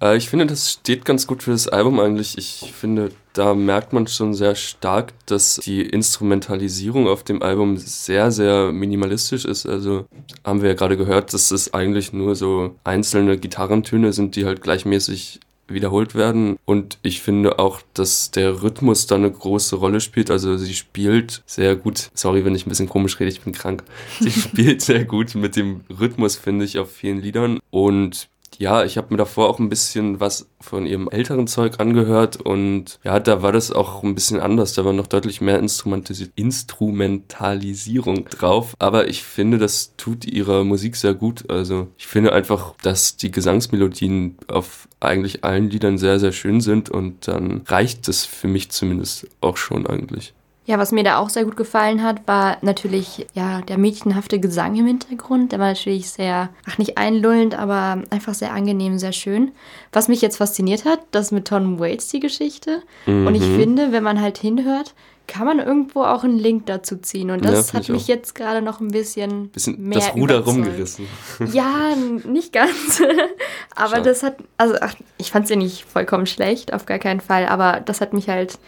Äh, 0.00 0.16
ich 0.16 0.30
finde, 0.30 0.46
das 0.46 0.72
steht 0.72 1.04
ganz 1.04 1.26
gut 1.26 1.42
für 1.42 1.50
das 1.50 1.68
Album 1.68 2.00
eigentlich. 2.00 2.38
Ich 2.38 2.72
finde, 2.72 3.10
da 3.34 3.54
merkt 3.54 3.92
man 3.92 4.06
schon 4.06 4.32
sehr 4.32 4.54
stark, 4.54 5.12
dass 5.26 5.56
die 5.56 5.82
Instrumentalisierung 5.82 7.08
auf 7.08 7.24
dem 7.24 7.42
Album 7.42 7.76
sehr, 7.76 8.30
sehr 8.30 8.72
minimalistisch 8.72 9.44
ist. 9.44 9.66
Also 9.66 10.06
haben 10.44 10.62
wir 10.62 10.70
ja 10.70 10.74
gerade 10.74 10.96
gehört, 10.96 11.34
dass 11.34 11.50
es 11.50 11.74
eigentlich 11.74 12.12
nur 12.12 12.36
so 12.36 12.76
einzelne 12.84 13.36
Gitarrentöne 13.36 14.12
sind, 14.12 14.36
die 14.36 14.46
halt 14.46 14.62
gleichmäßig 14.62 15.40
wiederholt 15.66 16.14
werden. 16.14 16.58
Und 16.64 16.98
ich 17.02 17.22
finde 17.22 17.58
auch, 17.58 17.80
dass 17.94 18.30
der 18.30 18.62
Rhythmus 18.62 19.06
da 19.06 19.16
eine 19.16 19.30
große 19.30 19.76
Rolle 19.76 20.00
spielt. 20.00 20.30
Also 20.30 20.56
sie 20.56 20.74
spielt 20.74 21.42
sehr 21.46 21.76
gut. 21.76 22.10
Sorry, 22.14 22.44
wenn 22.44 22.54
ich 22.54 22.66
ein 22.66 22.68
bisschen 22.68 22.88
komisch 22.88 23.18
rede, 23.18 23.30
ich 23.30 23.40
bin 23.40 23.52
krank. 23.52 23.82
Sie 24.20 24.30
spielt 24.40 24.82
sehr 24.82 25.04
gut 25.04 25.34
mit 25.34 25.56
dem 25.56 25.80
Rhythmus, 25.88 26.36
finde 26.36 26.64
ich, 26.64 26.78
auf 26.78 26.90
vielen 26.90 27.20
Liedern. 27.20 27.60
Und 27.70 28.28
ja, 28.58 28.84
ich 28.84 28.96
habe 28.96 29.08
mir 29.10 29.18
davor 29.18 29.48
auch 29.48 29.58
ein 29.58 29.68
bisschen 29.68 30.20
was 30.20 30.48
von 30.60 30.86
ihrem 30.86 31.08
älteren 31.08 31.46
Zeug 31.46 31.80
angehört 31.80 32.36
und 32.36 32.98
ja, 33.04 33.20
da 33.20 33.42
war 33.42 33.52
das 33.52 33.70
auch 33.70 34.02
ein 34.02 34.14
bisschen 34.14 34.40
anders. 34.40 34.74
Da 34.74 34.84
war 34.84 34.92
noch 34.92 35.06
deutlich 35.06 35.40
mehr 35.40 35.58
Instrumentalisi 35.58 36.30
Instrumentalisierung 36.34 38.24
drauf. 38.26 38.74
Aber 38.78 39.08
ich 39.08 39.22
finde, 39.22 39.58
das 39.58 39.94
tut 39.96 40.24
ihrer 40.24 40.64
Musik 40.64 40.96
sehr 40.96 41.14
gut. 41.14 41.50
Also 41.50 41.88
ich 41.96 42.06
finde 42.06 42.32
einfach, 42.32 42.74
dass 42.82 43.16
die 43.16 43.30
Gesangsmelodien 43.30 44.36
auf 44.48 44.88
eigentlich 45.00 45.44
allen 45.44 45.70
Liedern 45.70 45.98
sehr, 45.98 46.18
sehr 46.18 46.32
schön 46.32 46.60
sind 46.60 46.90
und 46.90 47.28
dann 47.28 47.62
reicht 47.66 48.08
es 48.08 48.24
für 48.24 48.48
mich 48.48 48.70
zumindest 48.70 49.28
auch 49.40 49.56
schon 49.56 49.86
eigentlich. 49.86 50.34
Ja, 50.66 50.78
was 50.78 50.92
mir 50.92 51.04
da 51.04 51.18
auch 51.18 51.28
sehr 51.28 51.44
gut 51.44 51.56
gefallen 51.58 52.02
hat, 52.02 52.26
war 52.26 52.56
natürlich 52.62 53.26
ja 53.34 53.60
der 53.62 53.76
mädchenhafte 53.76 54.40
Gesang 54.40 54.74
im 54.76 54.86
Hintergrund. 54.86 55.52
Der 55.52 55.58
war 55.58 55.68
natürlich 55.68 56.08
sehr, 56.10 56.48
ach 56.66 56.78
nicht 56.78 56.96
einlullend, 56.96 57.54
aber 57.54 58.02
einfach 58.08 58.32
sehr 58.32 58.52
angenehm, 58.54 58.98
sehr 58.98 59.12
schön. 59.12 59.52
Was 59.92 60.08
mich 60.08 60.22
jetzt 60.22 60.38
fasziniert 60.38 60.86
hat, 60.86 61.00
das 61.10 61.32
mit 61.32 61.46
Tom 61.48 61.78
Waits 61.80 62.08
die 62.08 62.20
Geschichte. 62.20 62.82
Und 63.06 63.34
ich 63.34 63.42
Mhm. 63.42 63.56
finde, 63.60 63.92
wenn 63.92 64.02
man 64.02 64.22
halt 64.22 64.38
hinhört, 64.38 64.94
kann 65.26 65.46
man 65.46 65.58
irgendwo 65.58 66.02
auch 66.02 66.24
einen 66.24 66.38
Link 66.38 66.64
dazu 66.66 66.96
ziehen. 66.96 67.30
Und 67.30 67.44
Ja, 67.44 67.50
das 67.50 67.70
find 67.70 67.74
hat 67.74 67.82
ich 67.84 67.88
mich 67.94 68.04
auch. 68.04 68.08
jetzt 68.08 68.34
gerade 68.34 68.62
noch 68.62 68.80
ein 68.80 68.88
bisschen, 68.88 69.48
Bisschen 69.50 69.82
mehr 69.82 69.98
das 69.98 70.14
Ruder 70.14 70.36
überzeugt. 70.38 70.46
rumgerissen. 70.66 71.06
Ja, 71.52 71.94
nicht 72.26 72.52
ganz. 72.54 73.02
aber 73.76 73.88
Schade. 73.96 74.02
das 74.02 74.22
hat, 74.22 74.36
also 74.56 74.76
ach, 74.80 74.94
ich 75.18 75.30
fand 75.30 75.44
es 75.44 75.50
ja 75.50 75.56
nicht 75.56 75.84
vollkommen 75.84 76.26
schlecht, 76.26 76.72
auf 76.72 76.86
gar 76.86 76.98
keinen 76.98 77.20
Fall. 77.20 77.46
Aber 77.46 77.80
das 77.84 78.00
hat 78.00 78.12
mich 78.14 78.28
halt 78.28 78.58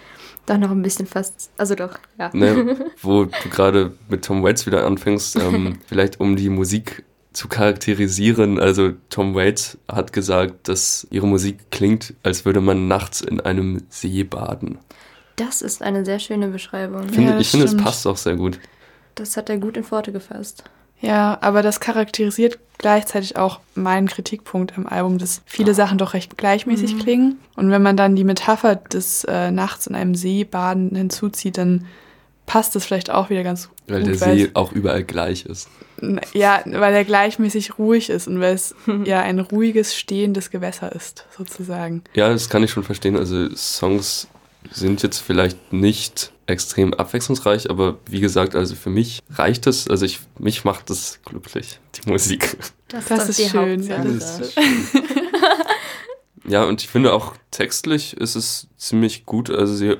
doch 0.46 0.58
noch 0.58 0.70
ein 0.70 0.82
bisschen 0.82 1.06
fast, 1.06 1.50
also 1.56 1.74
doch, 1.74 1.98
ja. 2.18 2.30
ne, 2.32 2.76
wo 3.02 3.24
du 3.24 3.48
gerade 3.50 3.92
mit 4.08 4.24
Tom 4.24 4.42
Waits 4.42 4.66
wieder 4.66 4.86
anfängst, 4.86 5.36
ähm, 5.36 5.78
vielleicht 5.86 6.20
um 6.20 6.36
die 6.36 6.48
Musik 6.48 7.04
zu 7.32 7.48
charakterisieren. 7.48 8.58
Also 8.58 8.92
Tom 9.10 9.34
Waits 9.34 9.78
hat 9.88 10.12
gesagt, 10.12 10.68
dass 10.68 11.06
ihre 11.10 11.26
Musik 11.26 11.70
klingt, 11.70 12.14
als 12.22 12.44
würde 12.44 12.60
man 12.60 12.88
nachts 12.88 13.20
in 13.20 13.40
einem 13.40 13.82
See 13.90 14.24
baden. 14.24 14.78
Das 15.36 15.60
ist 15.60 15.82
eine 15.82 16.04
sehr 16.04 16.18
schöne 16.18 16.48
Beschreibung. 16.48 17.08
Finde, 17.10 17.32
das 17.32 17.42
ich 17.42 17.48
finde, 17.48 17.66
es 17.66 17.72
stimmt. 17.72 17.84
passt 17.84 18.06
auch 18.06 18.16
sehr 18.16 18.36
gut. 18.36 18.58
Das 19.14 19.36
hat 19.36 19.50
er 19.50 19.58
gut 19.58 19.76
in 19.76 19.90
Worte 19.90 20.12
gefasst. 20.12 20.64
Ja, 21.00 21.38
aber 21.40 21.62
das 21.62 21.80
charakterisiert 21.80 22.58
gleichzeitig 22.78 23.36
auch 23.36 23.60
meinen 23.74 24.06
Kritikpunkt 24.06 24.76
am 24.76 24.86
Album, 24.86 25.18
dass 25.18 25.42
viele 25.46 25.74
Sachen 25.74 25.98
doch 25.98 26.14
recht 26.14 26.36
gleichmäßig 26.36 26.98
klingen. 26.98 27.38
Und 27.54 27.70
wenn 27.70 27.82
man 27.82 27.96
dann 27.96 28.16
die 28.16 28.24
Metapher 28.24 28.76
des 28.76 29.24
äh, 29.24 29.50
Nachts 29.50 29.86
in 29.86 29.94
einem 29.94 30.14
See 30.14 30.44
baden 30.44 30.94
hinzuzieht, 30.94 31.58
dann 31.58 31.86
passt 32.46 32.74
das 32.74 32.84
vielleicht 32.84 33.10
auch 33.10 33.28
wieder 33.30 33.42
ganz 33.42 33.68
Weil 33.88 34.00
gut. 34.00 34.08
der 34.08 34.16
See 34.16 34.50
auch 34.54 34.72
überall 34.72 35.04
gleich 35.04 35.44
ist. 35.46 35.68
ja, 36.32 36.60
weil 36.64 36.94
er 36.94 37.04
gleichmäßig 37.04 37.78
ruhig 37.78 38.10
ist 38.10 38.28
und 38.28 38.40
weil 38.40 38.54
es 38.54 38.74
ja 39.04 39.20
ein 39.20 39.40
ruhiges, 39.40 39.96
stehendes 39.96 40.50
Gewässer 40.50 40.92
ist, 40.92 41.26
sozusagen. 41.36 42.02
Ja, 42.14 42.28
das 42.28 42.48
kann 42.48 42.62
ich 42.62 42.70
schon 42.70 42.84
verstehen. 42.84 43.16
Also 43.16 43.48
Songs 43.54 44.28
sind 44.70 45.02
jetzt 45.02 45.18
vielleicht 45.18 45.72
nicht 45.72 46.32
extrem 46.46 46.94
abwechslungsreich, 46.94 47.70
aber 47.70 47.98
wie 48.08 48.20
gesagt, 48.20 48.54
also 48.54 48.74
für 48.74 48.90
mich 48.90 49.20
reicht 49.30 49.66
es. 49.66 49.88
Also 49.88 50.06
ich, 50.06 50.20
mich 50.38 50.64
macht 50.64 50.90
das 50.90 51.20
glücklich, 51.24 51.80
die 51.94 52.08
Musik. 52.08 52.56
Das, 52.88 53.06
Das 53.06 53.28
ist 53.28 53.38
die 53.38 53.48
schön, 53.48 53.82
ja, 53.82 53.98
das 53.98 54.40
ist 54.40 54.58
Ja, 56.48 56.64
und 56.64 56.80
ich 56.80 56.88
finde 56.88 57.12
auch 57.12 57.34
textlich 57.50 58.16
ist 58.16 58.36
es 58.36 58.68
ziemlich 58.76 59.26
gut. 59.26 59.50
Also 59.50 59.74
sie 59.74 59.96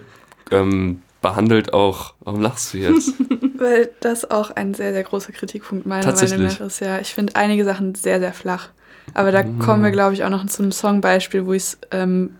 ähm, 0.52 1.02
behandelt 1.20 1.72
auch. 1.72 2.14
Warum 2.20 2.40
lachst 2.40 2.72
du 2.72 2.78
jetzt? 2.78 3.14
Weil 3.58 3.90
das 4.00 4.30
auch 4.30 4.50
ein 4.50 4.74
sehr, 4.74 4.92
sehr 4.92 5.02
großer 5.02 5.32
Kritikpunkt 5.32 5.86
meiner 5.86 6.12
Meinung 6.12 6.42
nach 6.42 6.60
ist. 6.60 6.80
Ja, 6.80 7.00
ich 7.00 7.14
finde 7.14 7.34
einige 7.34 7.64
Sachen 7.64 7.94
sehr, 7.94 8.20
sehr 8.20 8.32
flach. 8.32 8.68
Aber 9.14 9.32
da 9.32 9.42
kommen 9.42 9.82
wir, 9.82 9.92
glaube 9.92 10.14
ich, 10.14 10.24
auch 10.24 10.30
noch 10.30 10.44
zum 10.46 10.72
Songbeispiel, 10.72 11.46
wo 11.46 11.52
ich 11.52 11.62
es 11.62 11.78
ähm, 11.90 12.36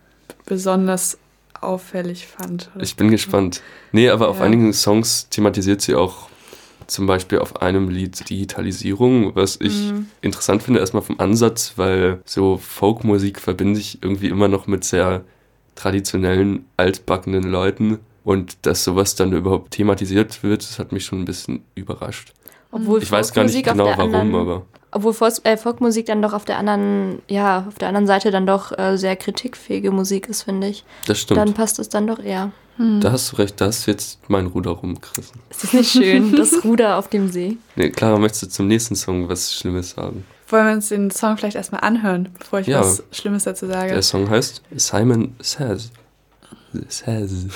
besonders 0.46 1.18
auffällig 1.62 2.26
fand. 2.26 2.70
Ich 2.80 2.96
bin 2.96 3.10
gespannt. 3.10 3.62
Nee, 3.92 4.08
aber 4.10 4.28
auf 4.28 4.38
Ja. 4.38 4.44
einigen 4.44 4.72
Songs 4.72 5.28
thematisiert 5.30 5.80
sie 5.82 5.94
auch 5.94 6.28
zum 6.86 7.06
Beispiel 7.06 7.40
auf 7.40 7.60
einem 7.62 7.88
Lied 7.88 8.28
Digitalisierung, 8.30 9.34
was 9.34 9.58
ich 9.60 9.92
Mhm. 9.92 10.06
interessant 10.20 10.62
finde, 10.62 10.78
erstmal 10.80 11.02
vom 11.02 11.18
Ansatz, 11.18 11.72
weil 11.76 12.20
so 12.24 12.58
Folkmusik 12.58 13.40
verbinde 13.40 13.80
ich 13.80 14.02
irgendwie 14.02 14.28
immer 14.28 14.46
noch 14.48 14.66
mit 14.68 14.84
sehr 14.84 15.24
traditionellen, 15.74 16.64
altbackenen 16.76 17.44
Leuten. 17.44 17.98
Und 18.24 18.56
dass 18.62 18.82
sowas 18.82 19.14
dann 19.14 19.32
überhaupt 19.32 19.70
thematisiert 19.72 20.42
wird, 20.42 20.62
das 20.62 20.80
hat 20.80 20.90
mich 20.90 21.04
schon 21.04 21.20
ein 21.20 21.24
bisschen 21.26 21.62
überrascht. 21.76 22.32
Obwohl 22.76 23.02
Ich 23.02 23.10
weiß 23.10 23.32
gar 23.32 23.44
nicht 23.44 23.62
genau 23.64 23.84
der 23.84 23.98
warum, 23.98 24.14
anderen, 24.14 24.40
aber 24.48 24.62
Obwohl 24.92 25.12
Fos- 25.12 25.40
äh, 25.44 25.56
Folkmusik 25.56 26.06
dann 26.06 26.22
doch 26.22 26.32
auf 26.32 26.44
der 26.44 26.58
anderen, 26.58 27.20
ja, 27.28 27.64
auf 27.68 27.74
der 27.76 27.88
anderen 27.88 28.06
Seite 28.06 28.30
dann 28.30 28.46
doch 28.46 28.76
äh, 28.78 28.96
sehr 28.96 29.16
kritikfähige 29.16 29.90
Musik 29.90 30.28
ist, 30.28 30.42
finde 30.42 30.68
ich. 30.68 30.84
das 31.06 31.18
stimmt. 31.20 31.38
Dann 31.38 31.54
passt 31.54 31.78
es 31.78 31.88
dann 31.88 32.06
doch 32.06 32.18
eher. 32.18 32.52
da 32.78 33.10
hast 33.12 33.32
du 33.32 33.36
recht, 33.36 33.60
da 33.60 33.66
ist 33.66 33.86
jetzt 33.86 34.18
mein 34.28 34.46
Ruder 34.46 34.70
rumgerissen. 34.72 35.40
Ist 35.50 35.64
das 35.64 35.72
nicht 35.72 35.90
schön? 35.92 36.32
Das 36.36 36.64
Ruder 36.64 36.98
auf 36.98 37.08
dem 37.08 37.28
See. 37.28 37.56
Nee, 37.74 37.90
Clara, 37.90 38.18
möchtest 38.18 38.42
du 38.44 38.48
zum 38.48 38.68
nächsten 38.68 38.94
Song 38.96 39.28
was 39.28 39.54
Schlimmes 39.54 39.90
sagen? 39.90 40.24
Wollen 40.48 40.66
wir 40.66 40.72
uns 40.74 40.88
den 40.90 41.10
Song 41.10 41.36
vielleicht 41.36 41.56
erstmal 41.56 41.80
anhören, 41.80 42.28
bevor 42.38 42.60
ich 42.60 42.68
Ja. 42.68 42.80
was 42.80 43.02
Schlimmes 43.10 43.44
dazu 43.44 43.66
sage? 43.66 43.92
Der 43.92 44.02
Song 44.02 44.30
heißt 44.30 44.62
Simon 44.76 45.34
Says. 45.40 45.90
Says. 46.88 47.46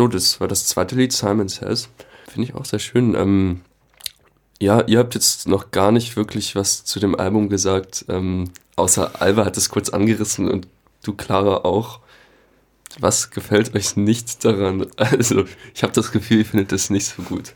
So, 0.00 0.08
das 0.08 0.40
war 0.40 0.48
das 0.48 0.64
zweite 0.64 0.94
Lied, 0.94 1.12
Simon 1.12 1.48
Says. 1.48 1.90
Finde 2.26 2.48
ich 2.48 2.54
auch 2.54 2.64
sehr 2.64 2.78
schön. 2.78 3.14
Ähm, 3.14 3.60
ja, 4.60 4.82
ihr 4.86 4.98
habt 4.98 5.14
jetzt 5.14 5.48
noch 5.48 5.70
gar 5.70 5.90
nicht 5.90 6.16
wirklich 6.16 6.54
was 6.54 6.84
zu 6.84 7.00
dem 7.00 7.18
Album 7.18 7.48
gesagt, 7.48 8.04
ähm, 8.08 8.50
außer 8.76 9.20
Alba 9.20 9.44
hat 9.46 9.56
es 9.56 9.70
kurz 9.70 9.88
angerissen 9.88 10.50
und 10.50 10.68
du, 11.02 11.14
Clara, 11.14 11.64
auch. 11.64 12.00
Was 12.98 13.30
gefällt 13.30 13.74
euch 13.76 13.96
nicht 13.96 14.44
daran? 14.44 14.86
Also, 14.96 15.44
ich 15.74 15.82
habe 15.82 15.92
das 15.92 16.10
Gefühl, 16.12 16.38
ihr 16.38 16.44
findet 16.44 16.72
das 16.72 16.90
nicht 16.90 17.06
so 17.06 17.22
gut. 17.22 17.52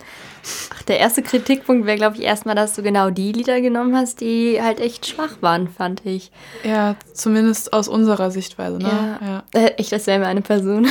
Ach, 0.72 0.82
der 0.82 0.98
erste 1.00 1.22
Kritikpunkt 1.22 1.86
wäre, 1.86 1.96
glaube 1.96 2.16
ich, 2.16 2.22
erstmal, 2.22 2.54
dass 2.54 2.74
du 2.74 2.82
genau 2.82 3.10
die 3.10 3.32
Lieder 3.32 3.60
genommen 3.60 3.96
hast, 3.96 4.20
die 4.20 4.60
halt 4.62 4.78
echt 4.78 5.06
schwach 5.06 5.36
waren, 5.40 5.68
fand 5.68 6.06
ich. 6.06 6.30
Ja, 6.62 6.96
zumindest 7.12 7.72
aus 7.72 7.88
unserer 7.88 8.30
Sichtweise, 8.30 8.78
ne? 8.78 9.18
Ja. 9.20 9.60
Äh, 9.60 9.72
ich, 9.76 9.88
das 9.88 10.06
wäre 10.06 10.20
mir 10.20 10.26
eine 10.26 10.42
Person. 10.42 10.86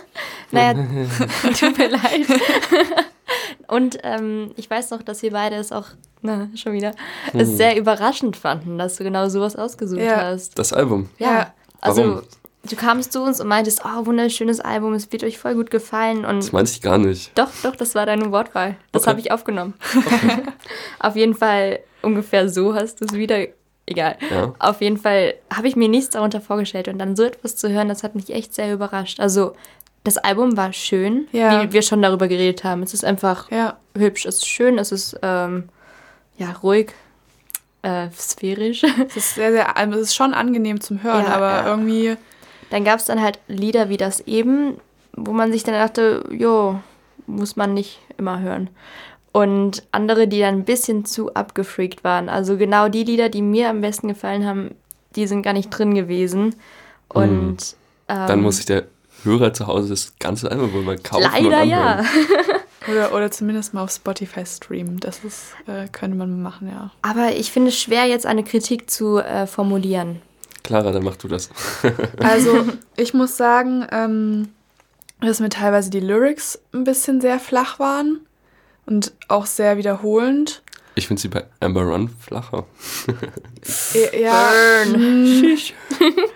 naja, 0.50 0.74
tut 1.58 1.78
mir 1.78 1.88
leid. 1.88 2.26
Und 3.68 3.98
ähm, 4.02 4.52
ich 4.56 4.68
weiß 4.70 4.90
noch, 4.90 5.02
dass 5.02 5.22
wir 5.22 5.32
beide 5.32 5.56
es 5.56 5.72
auch, 5.72 5.86
na, 6.22 6.48
schon 6.54 6.72
wieder, 6.72 6.92
es 7.32 7.56
sehr 7.56 7.76
überraschend 7.76 8.36
fanden, 8.36 8.78
dass 8.78 8.96
du 8.96 9.04
genau 9.04 9.28
sowas 9.28 9.56
ausgesucht 9.56 10.00
Ja. 10.02 10.16
hast. 10.24 10.58
Das 10.58 10.72
Album. 10.72 11.08
Ja, 11.18 11.52
also 11.80 12.02
Warum? 12.02 12.22
du 12.68 12.76
kamst 12.76 13.12
zu 13.12 13.22
uns 13.22 13.40
und 13.40 13.48
meintest, 13.48 13.82
oh, 13.84 14.06
wunderschönes 14.06 14.60
Album, 14.60 14.94
es 14.94 15.10
wird 15.12 15.24
euch 15.24 15.38
voll 15.38 15.54
gut 15.54 15.70
gefallen. 15.70 16.24
Und 16.24 16.38
Das 16.38 16.52
meinte 16.52 16.70
ich 16.72 16.80
gar 16.82 16.98
nicht. 16.98 17.36
doch, 17.38 17.50
doch, 17.62 17.76
das 17.76 17.94
war 17.94 18.06
deine 18.06 18.30
Wortwahl. 18.32 18.76
Das 18.92 19.02
Okay. 19.02 19.10
habe 19.10 19.20
ich 19.20 19.30
aufgenommen. 19.32 19.74
Auf 21.00 21.16
jeden 21.16 21.34
Fall 21.34 21.80
ungefähr 22.02 22.48
so 22.48 22.74
hast 22.74 23.00
du 23.00 23.04
es 23.04 23.12
wieder. 23.12 23.46
Egal. 23.88 24.16
Ja. 24.30 24.52
Auf 24.58 24.80
jeden 24.80 24.96
Fall 24.96 25.34
habe 25.54 25.68
ich 25.68 25.76
mir 25.76 25.88
nichts 25.88 26.10
darunter 26.10 26.40
vorgestellt 26.40 26.88
und 26.88 26.98
dann 26.98 27.14
so 27.14 27.22
etwas 27.22 27.54
zu 27.54 27.68
hören, 27.68 27.88
das 27.88 28.02
hat 28.02 28.16
mich 28.16 28.30
echt 28.30 28.52
sehr 28.52 28.72
überrascht. 28.72 29.20
Also 29.20 29.52
das 30.06 30.18
Album 30.18 30.56
war 30.56 30.72
schön, 30.72 31.26
Ja. 31.32 31.62
wie 31.62 31.72
wir 31.72 31.82
schon 31.82 32.00
darüber 32.02 32.28
geredet 32.28 32.64
haben. 32.64 32.82
Es 32.82 32.94
ist 32.94 33.04
einfach 33.04 33.50
Ja. 33.50 33.76
hübsch, 33.96 34.24
es 34.26 34.36
ist 34.36 34.46
schön, 34.48 34.78
es 34.78 34.92
ist 34.92 35.18
ähm, 35.22 35.64
ja 36.38 36.52
ruhig, 36.62 36.92
äh, 37.82 38.08
sphärisch. 38.16 38.82
Es 39.08 39.16
ist 39.16 39.34
sehr, 39.34 39.52
sehr, 39.52 39.76
also 39.76 39.94
es 39.96 40.08
ist 40.08 40.14
schon 40.14 40.34
angenehm 40.34 40.80
zum 40.80 41.02
Hören, 41.02 41.24
Ja, 41.24 41.34
aber 41.34 41.50
ja. 41.50 41.66
irgendwie, 41.66 42.16
Dann 42.70 42.84
gab 42.84 42.98
es 42.98 43.04
dann 43.06 43.22
halt 43.22 43.38
Lieder 43.46 43.88
wie 43.88 43.96
das 43.96 44.20
eben, 44.20 44.78
wo 45.12 45.32
man 45.32 45.52
sich 45.52 45.62
dann 45.62 45.74
dachte, 45.74 46.24
jo, 46.30 46.80
muss 47.26 47.54
man 47.56 47.74
nicht 47.74 48.00
immer 48.18 48.40
hören. 48.40 48.70
Und 49.32 49.82
andere, 49.92 50.26
die 50.28 50.40
dann 50.40 50.54
ein 50.56 50.64
bisschen 50.64 51.04
zu 51.04 51.32
abgefreakt 51.34 52.02
waren. 52.04 52.28
Also 52.28 52.56
genau 52.56 52.88
die 52.88 53.04
Lieder, 53.04 53.28
die 53.28 53.42
mir 53.42 53.68
am 53.70 53.82
besten 53.82 54.08
gefallen 54.08 54.44
haben, 54.46 54.74
die 55.14 55.26
sind 55.26 55.42
gar 55.42 55.52
nicht 55.52 55.70
drin 55.70 55.94
gewesen. 55.94 56.54
Und 57.08 57.76
ähm, 58.08 58.26
Dann 58.28 58.40
muss 58.42 58.56
sich 58.56 58.66
der 58.66 58.84
Hörer 59.24 59.52
zu 59.52 59.66
Hause 59.66 59.88
das 59.90 60.12
ganze 60.18 60.50
Album 60.50 60.72
wohl 60.72 60.82
mal 60.82 60.98
kaufen. 60.98 61.24
und 61.24 61.32
leider 61.32 61.58
anhören. 61.58 61.68
ja. 61.68 62.04
oder, 62.90 63.14
oder 63.14 63.30
zumindest 63.30 63.74
mal 63.74 63.82
auf 63.82 63.90
Spotify 63.90 64.44
streamen. 64.46 65.00
Das 65.00 65.24
ist, 65.24 65.54
äh, 65.66 65.88
könnte 65.88 66.16
man 66.16 66.42
machen, 66.42 66.68
ja. 66.68 66.90
Aber 67.02 67.32
ich 67.32 67.50
finde 67.50 67.68
es 67.68 67.80
schwer, 67.80 68.04
jetzt 68.04 68.26
eine 68.26 68.44
Kritik 68.44 68.90
zu 68.90 69.18
äh, 69.18 69.46
formulieren. 69.46 70.22
Clara, 70.62 70.92
dann 70.92 71.04
mach 71.04 71.16
du 71.16 71.28
das. 71.28 71.50
Also, 72.18 72.64
ich 72.96 73.14
muss 73.14 73.36
sagen, 73.36 73.86
ähm, 73.92 74.48
dass 75.20 75.40
mir 75.40 75.48
teilweise 75.48 75.90
die 75.90 76.00
Lyrics 76.00 76.58
ein 76.72 76.84
bisschen 76.84 77.20
sehr 77.20 77.38
flach 77.38 77.78
waren 77.78 78.20
und 78.84 79.12
auch 79.28 79.46
sehr 79.46 79.76
wiederholend. 79.76 80.62
Ich 80.94 81.08
finde 81.08 81.20
sie 81.20 81.28
bei 81.28 81.44
Amber 81.60 81.82
Run 81.82 82.08
flacher. 82.08 82.66
Ja, 84.18 84.50
hm. 84.84 85.58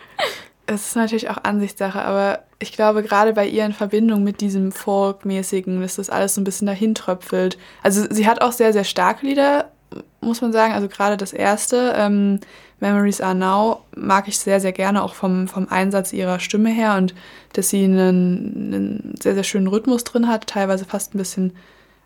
Es 0.72 0.86
ist 0.86 0.96
natürlich 0.96 1.28
auch 1.28 1.38
Ansichtssache, 1.42 2.00
aber 2.00 2.44
ich 2.60 2.72
glaube, 2.72 3.02
gerade 3.02 3.32
bei 3.32 3.44
ihr 3.44 3.64
in 3.64 3.72
Verbindung 3.72 4.22
mit 4.22 4.40
diesem 4.40 4.70
Folk-mäßigen, 4.70 5.80
dass 5.80 5.96
das 5.96 6.10
alles 6.10 6.36
so 6.36 6.40
ein 6.40 6.44
bisschen 6.44 6.68
dahin 6.68 6.94
tröpfelt. 6.94 7.58
Also 7.82 8.06
sie 8.08 8.28
hat 8.28 8.40
auch 8.40 8.52
sehr, 8.52 8.72
sehr 8.72 8.84
starke 8.84 9.26
Lieder, 9.26 9.72
muss 10.20 10.42
man 10.42 10.52
sagen. 10.52 10.72
Also 10.72 10.86
gerade 10.86 11.16
das 11.16 11.32
erste, 11.32 11.94
ähm, 11.96 12.38
Memories 12.78 13.20
Are 13.20 13.34
Now, 13.34 13.80
mag 13.96 14.28
ich 14.28 14.38
sehr, 14.38 14.60
sehr 14.60 14.70
gerne, 14.70 15.02
auch 15.02 15.14
vom, 15.14 15.48
vom 15.48 15.68
Einsatz 15.68 16.12
ihrer 16.12 16.38
Stimme 16.38 16.70
her 16.70 16.94
und 16.96 17.16
dass 17.54 17.70
sie 17.70 17.82
einen, 17.82 18.72
einen 18.72 19.14
sehr, 19.20 19.34
sehr 19.34 19.44
schönen 19.44 19.66
Rhythmus 19.66 20.04
drin 20.04 20.28
hat, 20.28 20.46
teilweise 20.46 20.84
fast 20.84 21.16
ein 21.16 21.18
bisschen 21.18 21.56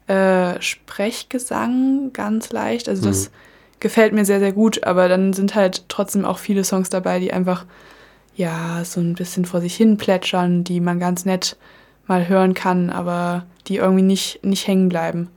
äh, 0.07 0.59
Sprechgesang, 0.63 2.15
ganz 2.15 2.51
leicht. 2.51 2.89
Also 2.89 3.09
das 3.09 3.31
gefällt 3.79 4.15
mir 4.15 4.25
sehr, 4.25 4.41
sehr 4.41 4.53
gut, 4.53 4.85
aber 4.85 5.09
dann 5.09 5.35
sind 5.35 5.55
halt 5.55 5.85
trotzdem 5.91 6.25
auch 6.25 6.39
viele 6.39 6.65
Songs 6.65 6.89
dabei, 6.89 7.21
die 7.21 7.31
einfach 7.31 7.67
ja, 8.37 8.85
so 8.85 9.01
ein 9.01 9.15
bisschen 9.15 9.45
vor 9.45 9.61
sich 9.61 9.77
hin 9.77 9.97
plätschern, 9.97 10.65
die 10.65 10.81
man 10.81 10.99
ganz 10.99 11.25
nett 11.25 11.57
mal 12.07 12.29
hören 12.29 12.55
kann, 12.55 12.91
aber 12.91 13.45
die 13.67 13.77
irgendwie 13.77 14.03
nicht, 14.03 14.45
nicht 14.45 14.67
hängen 14.67 14.89
bleiben. 14.89 15.29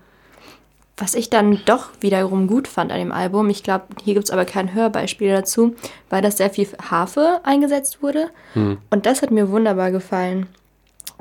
Was 0.98 1.14
ich 1.14 1.30
dann 1.30 1.62
doch 1.66 1.90
wiederum 2.00 2.48
gut 2.48 2.68
fand 2.68 2.92
an 2.92 2.98
dem 2.98 3.12
Album, 3.12 3.50
ich 3.50 3.62
glaube, 3.62 3.86
hier 4.04 4.16
gibt 4.16 4.26
es 4.26 4.32
aber 4.32 4.46
kein 4.46 4.74
Hörbeispiel 4.74 5.30
dazu, 5.30 5.76
war, 6.10 6.24
dass 6.24 6.38
sehr 6.38 6.50
viel 6.50 6.68
Harfe 6.90 7.40
eingesetzt 7.44 8.02
wurde. 8.02 8.30
Und 8.90 9.06
das 9.06 9.22
hat 9.22 9.30
mir 9.30 9.50
wunderbar 9.52 9.92
gefallen. 9.92 10.48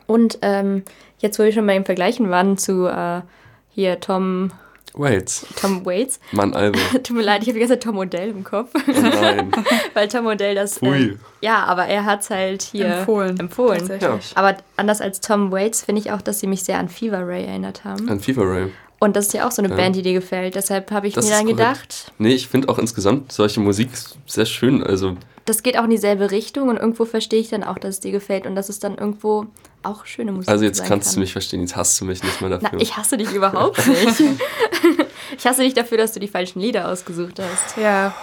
Und 0.07 0.39
ähm, 0.41 0.83
jetzt, 1.19 1.39
wo 1.39 1.45
wir 1.45 1.53
schon 1.53 1.67
bei 1.67 1.75
dem 1.75 1.85
Vergleichen 1.85 2.31
waren 2.31 2.57
zu 2.57 2.87
äh, 2.87 3.21
hier 3.69 4.01
Tom, 4.01 4.51
Wait, 4.95 5.45
Tom 5.61 5.85
Waits, 5.85 6.19
Mann, 6.33 6.55
Album. 6.55 6.81
tut 7.03 7.11
mir 7.17 7.23
leid, 7.23 7.43
ich 7.43 7.49
habe 7.49 7.55
die 7.55 7.61
ganze 7.61 7.75
Zeit 7.75 7.83
Tom 7.83 7.99
Odell 7.99 8.31
im 8.31 8.45
Kopf, 8.45 8.71
Oh 8.75 8.81
nein. 9.01 9.51
weil 9.95 10.09
Tom 10.09 10.27
Odell 10.27 10.55
das. 10.55 10.81
Ähm, 10.83 11.19
ja, 11.43 11.65
aber 11.65 11.85
er 11.87 12.05
hat 12.07 12.23
es 12.23 12.31
halt 12.31 12.63
hier 12.63 12.87
Empfohlen. 12.87 13.39
empfohlen. 13.39 13.87
Tatsächlich. 13.87 14.33
Aber 14.37 14.57
anders 14.77 15.01
als 15.03 15.21
Tom 15.21 15.53
Waits 15.53 15.83
finde 15.85 16.01
ich 16.01 16.13
auch, 16.13 16.23
dass 16.23 16.41
sie 16.41 16.47
mich 16.47 16.63
sehr 16.65 16.79
an 16.79 16.89
Fever 16.89 17.27
Ray 17.27 17.45
erinnert 17.45 17.85
haben. 17.85 18.09
An 18.09 18.21
Fever 18.21 18.43
Ray. 18.49 18.73
Und 18.99 19.15
das 19.17 19.27
ist 19.27 19.35
ja 19.35 19.47
auch 19.47 19.51
so 19.51 19.61
eine 19.61 19.69
Ja. 19.71 19.77
Band, 19.77 19.95
die 19.97 20.01
dir 20.03 20.15
gefällt. 20.15 20.55
Deshalb 20.55 20.91
habe 20.91 21.07
ich 21.07 21.13
Das 21.15 21.27
mir 21.27 21.33
dann 21.33 21.41
korrekt. 21.43 21.59
gedacht, 21.59 22.13
Nee, 22.19 22.33
ich 22.33 22.49
finde 22.49 22.71
auch 22.71 22.79
insgesamt 22.79 23.31
solche 23.31 23.61
Musik 23.61 23.91
sehr 24.27 24.47
schön. 24.47 24.83
Also, 24.83 25.17
das 25.47 25.63
geht 25.63 25.79
auch 25.79 25.85
in 25.85 25.91
dieselbe 25.91 26.31
Richtung 26.31 26.69
und 26.69 26.77
irgendwo 26.77 27.05
verstehe 27.05 27.41
ich 27.41 27.49
dann 27.49 27.65
auch, 27.65 27.79
dass 27.79 27.95
es 27.97 28.01
dir 28.01 28.13
gefällt 28.13 28.47
und 28.47 28.55
dass 28.55 28.69
es 28.69 28.79
dann 28.79 28.97
irgendwo 28.99 29.47
auch 29.83 30.05
schöne 30.07 30.33
Musik 30.33 30.49
also 30.51 30.65
jetzt 30.65 30.79
sein 30.79 30.89
kannst 30.89 31.09
kann. 31.09 31.15
du 31.15 31.21
mich 31.21 31.33
verstehen, 31.33 31.61
jetzt 31.61 31.77
hasst 31.77 32.01
du 32.01 32.05
mich 32.05 32.23
nicht 32.23 32.41
mehr 32.41 32.51
Na, 32.51 32.59
dafür. 32.59 32.81
ich 32.81 32.97
hasse 32.97 33.17
dich 33.17 33.33
überhaupt 33.33 33.87
nicht. 33.87 34.21
ich 35.39 35.47
hasse 35.47 35.63
dich 35.63 35.75
dafür, 35.75 35.99
dass 35.99 36.13
du 36.13 36.21
die 36.21 36.29
falschen 36.29 36.61
Lieder 36.61 36.89
ausgesucht 36.89 37.41
hast. 37.41 37.77
Ja, 37.77 38.15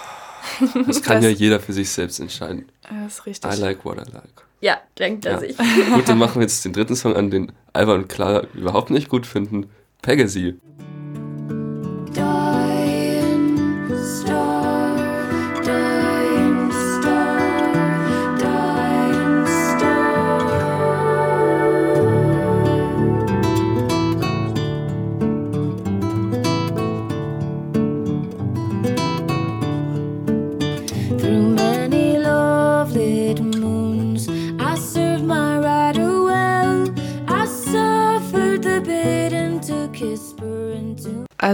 das 0.86 1.02
kann 1.02 1.16
das- 1.16 1.24
ja 1.24 1.30
jeder 1.30 1.60
für 1.60 1.72
sich 1.72 1.90
selbst 1.90 2.20
entscheiden. 2.20 2.68
das 3.04 3.14
ist 3.20 3.26
richtig. 3.26 3.52
I 3.52 3.60
like 3.60 3.84
what 3.84 3.96
I 3.96 4.10
like. 4.12 4.44
Ja, 4.60 4.78
denkt 4.98 5.24
er 5.26 5.32
Ja. 5.32 5.40
sich. 5.40 5.56
Gut, 5.92 6.08
dann 6.08 6.18
machen 6.18 6.36
wir 6.36 6.42
jetzt 6.42 6.64
den 6.64 6.72
dritten 6.72 6.96
Song 6.96 7.14
an, 7.16 7.30
den 7.30 7.52
Alba 7.72 7.94
und 7.94 8.08
Clara 8.08 8.46
überhaupt 8.54 8.90
nicht 8.90 9.08
gut 9.08 9.26
finden. 9.26 9.66
Pegasus. 10.02 10.54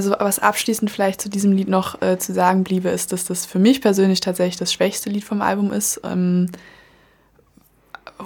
Also, 0.01 0.17
was 0.19 0.39
abschließend 0.39 0.91
vielleicht 0.91 1.21
zu 1.21 1.29
diesem 1.29 1.53
Lied 1.53 1.69
noch 1.69 2.01
äh, 2.01 2.17
zu 2.19 2.33
sagen 2.33 2.65
bliebe, 2.65 2.89
ist, 2.89 3.13
dass 3.13 3.27
das 3.27 3.45
für 3.45 3.59
mich 3.59 3.83
persönlich 3.83 4.21
tatsächlich 4.21 4.57
das 4.57 4.73
schwächste 4.73 5.11
Lied 5.11 5.25
vom 5.25 5.43
Album 5.43 5.75
ist. 5.75 6.01
Ähm, 6.05 6.47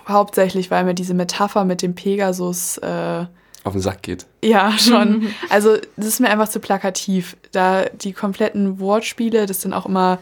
hauptsächlich, 0.08 0.70
weil 0.70 0.84
mir 0.84 0.94
diese 0.94 1.14
Metapher 1.14 1.64
mit 1.64 1.82
dem 1.82 1.96
Pegasus 1.96 2.78
äh, 2.78 3.26
Auf 3.64 3.72
den 3.72 3.80
Sack 3.80 4.02
geht. 4.02 4.24
Ja, 4.40 4.78
schon. 4.78 5.26
Also, 5.50 5.76
das 5.96 6.06
ist 6.06 6.20
mir 6.20 6.30
einfach 6.30 6.48
zu 6.48 6.60
plakativ. 6.60 7.36
Da 7.50 7.86
die 7.86 8.12
kompletten 8.12 8.78
Wortspiele, 8.78 9.46
das 9.46 9.58
dann 9.58 9.72
auch 9.72 9.86
immer 9.86 10.20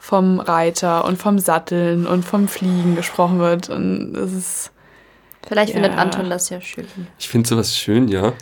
vom 0.00 0.40
Reiter 0.40 1.04
und 1.04 1.16
vom 1.16 1.38
Satteln 1.38 2.08
und 2.08 2.24
vom 2.24 2.48
Fliegen 2.48 2.96
gesprochen 2.96 3.38
wird. 3.38 3.70
Und 3.70 4.14
das 4.14 4.32
ist. 4.32 4.72
Vielleicht 5.46 5.74
findet 5.74 5.92
Ja. 5.92 5.98
Anton 5.98 6.28
das 6.28 6.50
ja 6.50 6.60
schön. 6.60 6.88
Ich 7.20 7.28
finde 7.28 7.48
sowas 7.48 7.76
schön, 7.76 8.08
ja. 8.08 8.32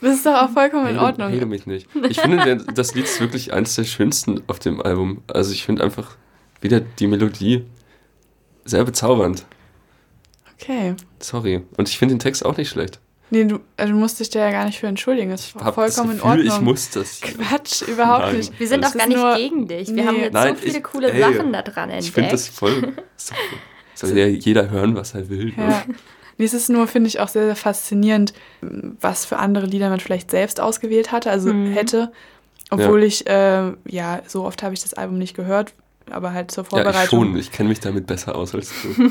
Das 0.00 0.14
ist 0.16 0.24
doch 0.26 0.34
auch 0.34 0.50
vollkommen 0.50 0.86
in 0.88 0.98
Ordnung. 0.98 1.30
hate 1.32 1.46
mich 1.46 1.66
nicht. 1.66 1.88
Ich 2.08 2.20
finde, 2.20 2.38
der, 2.44 2.56
das 2.56 2.94
Lied 2.94 3.04
ist 3.04 3.20
wirklich 3.20 3.52
eines 3.52 3.74
der 3.74 3.84
schönsten 3.84 4.42
auf 4.46 4.58
dem 4.58 4.80
Album. 4.80 5.22
Also 5.26 5.52
ich 5.52 5.64
finde 5.64 5.82
einfach 5.84 6.16
wieder 6.60 6.80
die 6.80 7.06
Melodie 7.06 7.64
sehr 8.64 8.84
bezaubernd. 8.84 9.44
Okay. 10.54 10.94
Sorry. 11.18 11.62
Und 11.76 11.88
ich 11.88 11.98
finde 11.98 12.14
den 12.14 12.18
Text 12.18 12.44
auch 12.44 12.56
nicht 12.56 12.68
schlecht. 12.68 13.00
Nee, 13.32 13.44
du, 13.44 13.60
also 13.76 13.92
du 13.92 13.98
musst 13.98 14.18
dich 14.18 14.28
da 14.30 14.40
ja 14.40 14.50
gar 14.50 14.64
nicht 14.64 14.80
für 14.80 14.88
entschuldigen. 14.88 15.30
Das 15.30 15.46
ist 15.46 15.54
Hab 15.54 15.74
vollkommen 15.74 15.86
das 15.86 15.96
Gefühl, 15.96 16.14
in 16.16 16.20
Ordnung. 16.40 16.46
ich 16.56 16.60
muss 16.60 16.90
das. 16.90 17.20
Quatsch, 17.20 17.82
überhaupt 17.82 18.24
Nein. 18.26 18.36
nicht. 18.38 18.58
Wir 18.58 18.66
sind 18.68 18.82
Das 18.82 18.92
doch 18.92 18.98
gar 18.98 19.06
nicht 19.06 19.16
nur- 19.18 19.36
gegen 19.36 19.68
dich. 19.68 19.88
Wir 19.88 19.94
Nee. 19.94 20.06
haben 20.06 20.16
jetzt 20.16 20.32
Nein, 20.32 20.56
so 20.56 20.62
viele 20.62 20.78
ich- 20.78 20.84
coole 20.84 21.12
ey, 21.12 21.20
Sachen 21.34 21.52
da 21.52 21.62
dran 21.62 21.90
Ich 21.90 22.10
finde 22.10 22.30
das 22.30 22.48
entdeckt. 22.48 22.58
voll. 22.58 22.92
Soll 23.94 24.18
ja 24.18 24.26
jeder 24.26 24.70
hören, 24.70 24.96
was 24.96 25.14
er 25.14 25.28
will. 25.28 25.52
ne? 25.56 25.82
Ja. 26.40 26.44
Nee, 26.44 26.46
es 26.46 26.54
ist 26.54 26.68
nur, 26.70 26.86
finde 26.86 27.08
ich, 27.08 27.20
auch 27.20 27.28
sehr, 27.28 27.44
sehr 27.44 27.56
faszinierend, 27.56 28.32
was 28.62 29.24
für 29.26 29.38
andere 29.38 29.66
Lieder 29.66 29.90
man 29.90 30.00
vielleicht 30.00 30.30
selbst 30.30 30.60
ausgewählt 30.60 31.12
hatte, 31.12 31.30
also 31.30 31.52
Mhm. 31.52 31.72
hätte. 31.72 32.12
Obwohl 32.70 33.02
ich, 33.02 33.26
äh, 33.26 33.72
ja, 33.86 34.22
so 34.26 34.44
oft 34.44 34.62
habe 34.62 34.74
ich 34.74 34.80
das 34.80 34.94
Album 34.94 35.18
nicht 35.18 35.34
gehört, 35.34 35.74
aber 36.10 36.32
halt 36.32 36.50
zur 36.52 36.62
Ja, 36.64 36.66
ich 36.66 36.70
Vorbereitung. 36.70 37.24
schon. 37.24 37.36
Ich 37.36 37.50
kenne 37.50 37.68
mich 37.68 37.80
damit 37.80 38.06
besser 38.06 38.36
aus 38.36 38.54
als 38.54 38.70
du. 38.82 39.10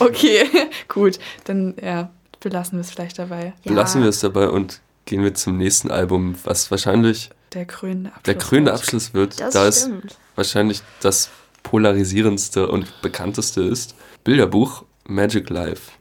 okay, 0.04 0.44
gut. 0.88 1.18
Dann, 1.44 1.74
ja, 1.82 2.10
belassen 2.40 2.78
wir 2.78 2.80
es 2.80 2.90
vielleicht 2.90 3.18
dabei. 3.18 3.52
Ja. 3.64 3.72
Lassen 3.72 4.02
wir 4.02 4.08
es 4.08 4.20
dabei 4.20 4.48
und 4.48 4.80
gehen 5.04 5.22
wir 5.22 5.34
zum 5.34 5.56
nächsten 5.58 5.90
Album, 5.90 6.34
was 6.44 6.70
wahrscheinlich 6.70 7.30
Der 7.52 7.66
krönende 7.66 8.08
Abschluss. 8.10 8.22
der 8.24 8.34
krönende 8.38 8.70
wird. 8.72 8.80
Abschluss 8.80 9.14
wird. 9.14 9.40
Das 9.40 9.54
da 9.54 9.66
es 9.66 9.90
wahrscheinlich 10.36 10.82
das 11.00 11.28
polarisierendste 11.62 12.68
und 12.68 13.00
bekannteste 13.02 13.62
ist. 13.62 13.94
Bilderbuch 14.24 14.84
Magic 15.04 15.50
Life. 15.50 15.92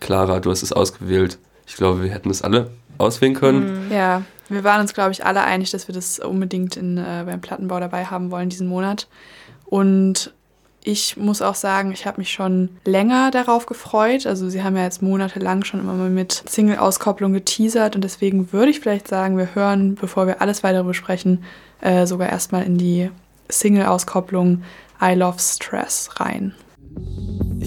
Clara, 0.00 0.40
du 0.40 0.50
hast 0.50 0.62
es 0.62 0.72
ausgewählt. 0.72 1.38
Ich 1.66 1.76
glaube, 1.76 2.02
wir 2.02 2.10
hätten 2.10 2.30
es 2.30 2.42
alle 2.42 2.70
auswählen 2.98 3.34
können. 3.34 3.90
Ja, 3.92 4.22
wir 4.48 4.64
waren 4.64 4.80
uns, 4.80 4.94
glaube 4.94 5.12
ich, 5.12 5.24
alle 5.24 5.42
einig, 5.42 5.70
dass 5.70 5.88
wir 5.88 5.94
das 5.94 6.18
unbedingt 6.18 6.76
in, 6.76 6.98
äh, 6.98 7.24
beim 7.26 7.40
Plattenbau 7.40 7.80
dabei 7.80 8.06
haben 8.06 8.30
wollen 8.30 8.48
diesen 8.48 8.68
Monat. 8.68 9.08
Und 9.66 10.32
ich 10.82 11.16
muss 11.16 11.42
auch 11.42 11.54
sagen, 11.54 11.92
ich 11.92 12.06
habe 12.06 12.18
mich 12.18 12.32
schon 12.32 12.70
länger 12.84 13.30
darauf 13.30 13.66
gefreut. 13.66 14.26
Also 14.26 14.48
sie 14.48 14.62
haben 14.62 14.76
ja 14.76 14.84
jetzt 14.84 15.02
monatelang 15.02 15.64
schon 15.64 15.80
immer 15.80 15.92
mal 15.92 16.08
mit 16.08 16.44
Single-Auskopplung 16.46 17.32
geteasert 17.32 17.94
und 17.94 18.02
deswegen 18.02 18.52
würde 18.52 18.70
ich 18.70 18.80
vielleicht 18.80 19.08
sagen, 19.08 19.36
wir 19.36 19.54
hören, 19.54 19.96
bevor 19.96 20.26
wir 20.26 20.40
alles 20.40 20.62
weitere 20.62 20.84
besprechen, 20.84 21.44
äh, 21.80 22.06
sogar 22.06 22.30
erstmal 22.30 22.64
in 22.64 22.78
die 22.78 23.10
Single-Auskopplung 23.50 24.62
I 25.02 25.14
Love 25.14 25.38
Stress 25.38 26.10
rein. 26.16 26.54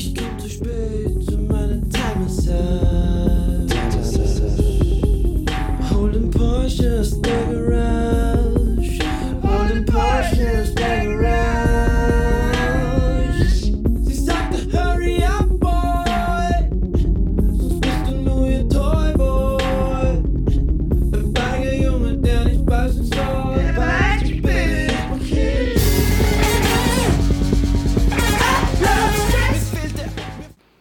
Ich 0.03 0.15
komm 0.15 0.39
zu 0.39 0.49
spät 0.49 1.23
zu 1.29 1.37
meiner 1.37 1.79
Time 1.89 2.25
is 2.25 2.49
up. 2.49 3.69
Holding 5.91 6.31
Porsche, 6.31 7.03
stagger 7.05 8.00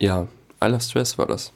Ja, 0.01 0.27
I 0.63 0.67
Love 0.67 0.81
Stress 0.81 1.17
war 1.19 1.27
das. 1.27 1.53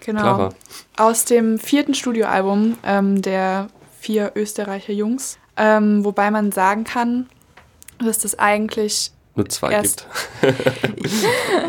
Genau. 0.00 0.20
Clara. 0.20 0.48
Aus 0.96 1.24
dem 1.24 1.58
vierten 1.58 1.92
Studioalbum 1.94 2.78
ähm, 2.84 3.20
der 3.20 3.68
vier 4.00 4.32
Österreicher 4.36 4.92
Jungs. 4.92 5.38
Ähm, 5.56 6.04
wobei 6.04 6.30
man 6.30 6.52
sagen 6.52 6.84
kann, 6.84 7.28
dass 7.98 8.18
das 8.20 8.38
eigentlich, 8.38 9.10
Nur 9.34 9.48
zwei 9.48 9.72
Erst- 9.72 10.06
gibt. 10.40 10.54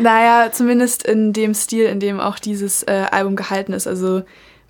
naja, 0.00 0.50
zumindest 0.52 1.02
in 1.02 1.32
dem 1.32 1.54
Stil, 1.54 1.86
in 1.86 1.98
dem 1.98 2.20
auch 2.20 2.38
dieses 2.38 2.84
äh, 2.84 3.06
Album 3.10 3.34
gehalten 3.34 3.72
ist. 3.72 3.88
Also 3.88 4.22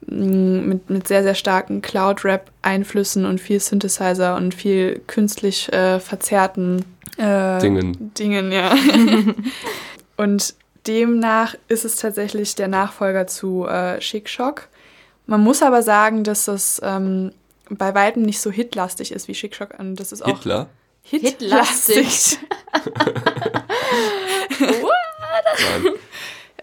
mh, 0.07 0.63
mit, 0.63 0.89
mit 0.89 1.07
sehr, 1.07 1.23
sehr 1.23 1.35
starken 1.35 1.83
Cloud-Rap-Einflüssen 1.83 3.27
und 3.27 3.43
viel 3.43 3.61
Synthesizer 3.61 4.37
und 4.37 4.55
viel 4.55 5.03
künstlich 5.07 5.71
äh, 5.71 6.01
verzerrten 6.01 6.87
äh, 7.19 7.59
Dingen. 7.59 8.15
Dingen, 8.15 8.53
ja. 8.53 8.75
und 10.17 10.55
demnach 10.87 11.55
ist 11.69 11.85
es 11.85 11.97
tatsächlich 11.97 12.55
der 12.55 12.69
Nachfolger 12.69 13.27
zu 13.27 13.66
äh, 13.66 13.99
Chic 13.99 14.29
Shock. 14.29 14.69
Man 15.27 15.43
muss 15.43 15.62
aber 15.62 15.83
sagen, 15.83 16.25
dass 16.25 16.47
das 16.47 16.81
ähm, 16.83 17.33
bei 17.69 17.95
weitem 17.95 18.23
nicht 18.23 18.40
so 18.40 18.51
hitlastig 18.51 19.12
ist 19.12 19.29
wie 19.29 19.33
Chic 19.33 19.55
Shock. 19.55 19.79
Und 19.79 19.97
das 19.97 20.12
ist 20.12 20.23
auch 20.23 20.29
Hitler. 20.29 20.69
Hitlastig. 21.03 22.38
Nein. 24.61 25.93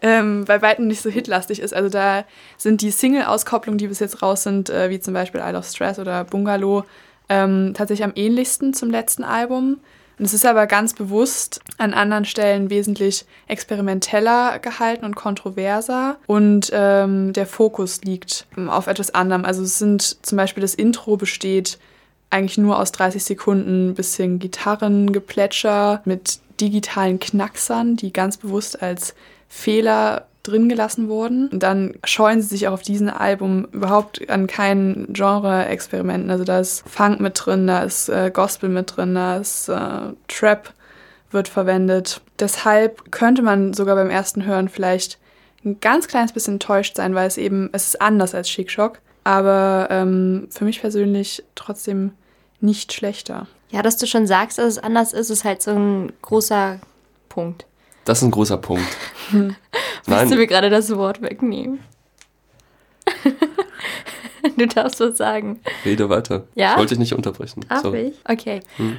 ähm, 0.02 0.46
bei 0.46 0.62
weitem 0.62 0.88
nicht 0.88 1.02
so 1.02 1.10
hitlastig 1.10 1.60
ist. 1.60 1.74
Also 1.74 1.90
da 1.90 2.26
sind 2.58 2.82
die 2.82 2.92
Single-Auskopplungen, 2.92 3.78
die 3.78 3.88
bis 3.88 4.00
jetzt 4.00 4.22
raus 4.22 4.44
sind, 4.44 4.70
äh, 4.70 4.90
wie 4.90 5.00
zum 5.00 5.14
Beispiel 5.14 5.42
I 5.42 5.52
Love 5.52 5.66
Stress 5.66 6.00
oder 6.00 6.24
Bungalow, 6.24 6.84
ähm, 7.30 7.74
tatsächlich 7.76 8.06
am 8.06 8.14
ähnlichsten 8.16 8.74
zum 8.74 8.90
letzten 8.90 9.24
Album. 9.24 9.80
Und 10.20 10.26
es 10.26 10.34
ist 10.34 10.46
aber 10.46 10.66
ganz 10.66 10.94
bewusst 10.94 11.62
an 11.78 11.94
anderen 11.94 12.26
Stellen 12.26 12.70
wesentlich 12.70 13.26
experimenteller 13.48 14.60
gehalten 14.60 15.06
und 15.06 15.16
kontroverser. 15.16 16.18
Und 16.26 16.72
ähm, 16.74 17.34
der 17.34 17.46
Fokus 17.46 18.02
liegt 18.02 18.48
auf 18.68 18.88
etwas 18.88 19.14
anderem. 19.14 19.46
Also 19.46 19.62
es 19.62 19.78
sind 19.78 20.26
zum 20.26 20.38
Beispiel 20.38 20.62
das 20.62 20.74
Intro 20.74 21.18
besteht 21.18 21.78
eigentlich 22.30 22.58
nur 22.58 22.80
aus 22.80 22.92
30 22.92 23.24
Sekunden 23.24 23.94
bisschen 23.94 24.40
Gitarrengeplätscher 24.40 26.02
mit 26.06 26.40
digitalen 26.60 27.20
Knacksern, 27.20 27.96
die 27.96 28.12
ganz 28.12 28.38
bewusst 28.38 28.82
als 28.82 29.14
Fehler 29.48 30.26
drin 30.48 30.70
gelassen 30.70 31.10
wurden. 31.10 31.50
Und 31.50 31.64
dann 31.64 31.96
scheuen 32.04 32.42
sie 32.42 32.48
sich 32.48 32.68
auch 32.68 32.74
auf 32.74 32.82
diesem 32.82 33.10
Album 33.10 33.66
überhaupt 33.72 34.30
an 34.30 34.48
keinen 34.48 35.14
Genre-Experimenten. 35.14 36.32
Also 36.32 36.44
da 36.44 36.60
ist 36.60 36.88
Funk 36.88 37.20
mit 37.20 37.40
drin, 37.44 37.68
da 37.68 37.84
ist 37.84 38.10
äh, 38.10 38.32
Gospel 38.34 38.70
mit 38.70 38.96
drin, 38.96 39.16
da 39.16 39.38
ist 39.38 39.70
äh, 39.70 40.14
Trap 40.28 40.74
wird 41.32 41.48
verwendet. 41.48 42.22
Deshalb 42.40 43.12
könnte 43.12 43.42
man 43.42 43.74
sogar 43.74 43.96
beim 43.96 44.10
ersten 44.10 44.46
Hören 44.46 44.70
vielleicht 44.70 45.20
ein 45.66 45.80
ganz 45.82 46.08
kleines 46.08 46.32
bisschen 46.32 46.56
enttäuscht 46.56 46.96
sein, 46.96 47.16
weil 47.16 47.28
es 47.28 47.38
eben, 47.38 47.70
es 47.74 47.88
ist 47.88 48.02
anders 48.02 48.34
als 48.34 48.48
Chic 48.48 48.72
Shock, 48.72 49.00
aber 49.24 49.88
ähm, 49.90 50.48
für 50.50 50.64
mich 50.64 50.82
persönlich 50.82 51.44
trotzdem 51.56 52.12
nicht 52.62 52.94
schlechter. 52.94 53.48
Ja, 53.70 53.82
dass 53.82 53.98
du 53.98 54.08
schon 54.08 54.28
sagst, 54.28 54.58
dass 54.58 54.66
es 54.66 54.80
anders 54.80 55.14
ist, 55.14 55.30
ist 55.30 55.44
halt 55.44 55.62
so 55.62 55.72
ein 55.72 56.14
großer 56.22 56.80
Punkt. 57.28 57.66
Das 58.06 58.20
ist 58.20 58.24
ein 58.24 58.32
großer 58.32 58.58
Punkt. 58.58 58.88
Willst 60.08 60.32
du 60.32 60.36
mir 60.36 60.42
Nein, 60.42 60.48
gerade 60.48 60.70
das 60.70 60.96
Wort 60.96 61.22
wegnehmen? 61.22 61.80
du 64.58 64.68
darfst 64.68 65.00
was 65.00 65.18
sagen. 65.18 65.60
rede 65.86 66.10
weiter. 66.10 66.46
Ja? 66.56 66.72
Ich 66.72 66.78
wollte 66.78 66.90
dich 66.96 67.00
nicht 67.00 67.14
unterbrechen. 67.14 67.66
Darf 67.70 67.82
Sorry. 67.84 68.14
ich? 68.14 68.16
Okay. 68.30 68.62
Hm. 68.78 68.98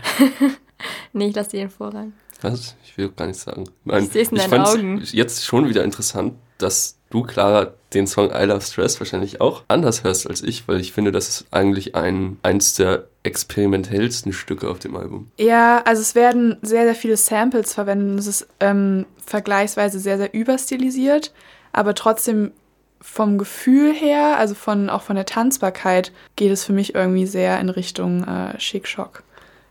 nee, 1.13 1.29
ich 1.29 1.35
lasse 1.35 1.51
dir 1.51 1.61
den 1.61 1.71
Vorrang. 1.71 2.13
Was? 2.41 2.77
Ich 2.85 2.97
will 2.97 3.09
gar 3.11 3.27
nichts 3.27 3.43
sagen. 3.43 3.65
Nein, 3.85 4.05
Ich 4.05 4.11
seh's 4.11 4.29
in 4.31 4.37
deinen 4.39 4.61
Augen. 4.61 5.03
jetzt 5.13 5.45
schon 5.45 5.69
wieder 5.69 5.83
interessant, 5.83 6.35
dass 6.59 6.97
du, 7.11 7.23
Clara, 7.23 7.73
den 7.95 8.07
Song 8.07 8.31
I 8.31 8.45
Love 8.45 8.61
Stress 8.61 9.01
wahrscheinlich 9.01 9.41
auch 9.41 9.63
anders 9.69 10.05
hörst 10.05 10.29
als 10.29 10.43
ich, 10.43 10.69
weil 10.69 10.81
ich 10.81 10.93
finde, 10.93 11.11
das 11.11 11.29
ist 11.29 11.47
eigentlich 11.51 11.95
ein, 11.95 12.39
eins 12.43 12.75
der 12.75 13.07
experimentellsten 13.29 14.33
Stücke 14.33 14.69
auf 14.69 14.79
dem 14.79 14.97
Album. 14.97 15.31
Ja, 15.39 15.83
also 15.85 16.03
es 16.03 16.15
werden 16.15 16.57
sehr, 16.63 16.85
sehr 16.85 16.95
viele 16.95 17.17
Samples 17.17 17.75
verwendet. 17.75 18.19
Es 18.19 18.27
ist 18.27 18.49
ähm, 18.59 19.07
vergleichsweise 19.25 20.01
sehr, 20.01 20.19
sehr 20.19 20.35
überstilisiert, 20.35 21.33
aber 21.73 21.95
trotzdem 21.95 22.53
vom 23.01 23.39
Gefühl 23.39 23.93
her, 23.93 24.39
also 24.39 24.55
von 24.55 24.91
auch 24.91 25.03
von 25.03 25.15
der 25.15 25.27
Tanzbarkeit, 25.27 26.13
geht 26.35 26.51
es 26.51 26.65
für 26.65 26.73
mich 26.73 26.95
irgendwie 26.95 27.27
sehr 27.27 27.61
in 27.61 27.69
Richtung 27.69 28.25
äh, 28.25 28.57
Chic 28.59 28.89
Shock. 28.89 29.23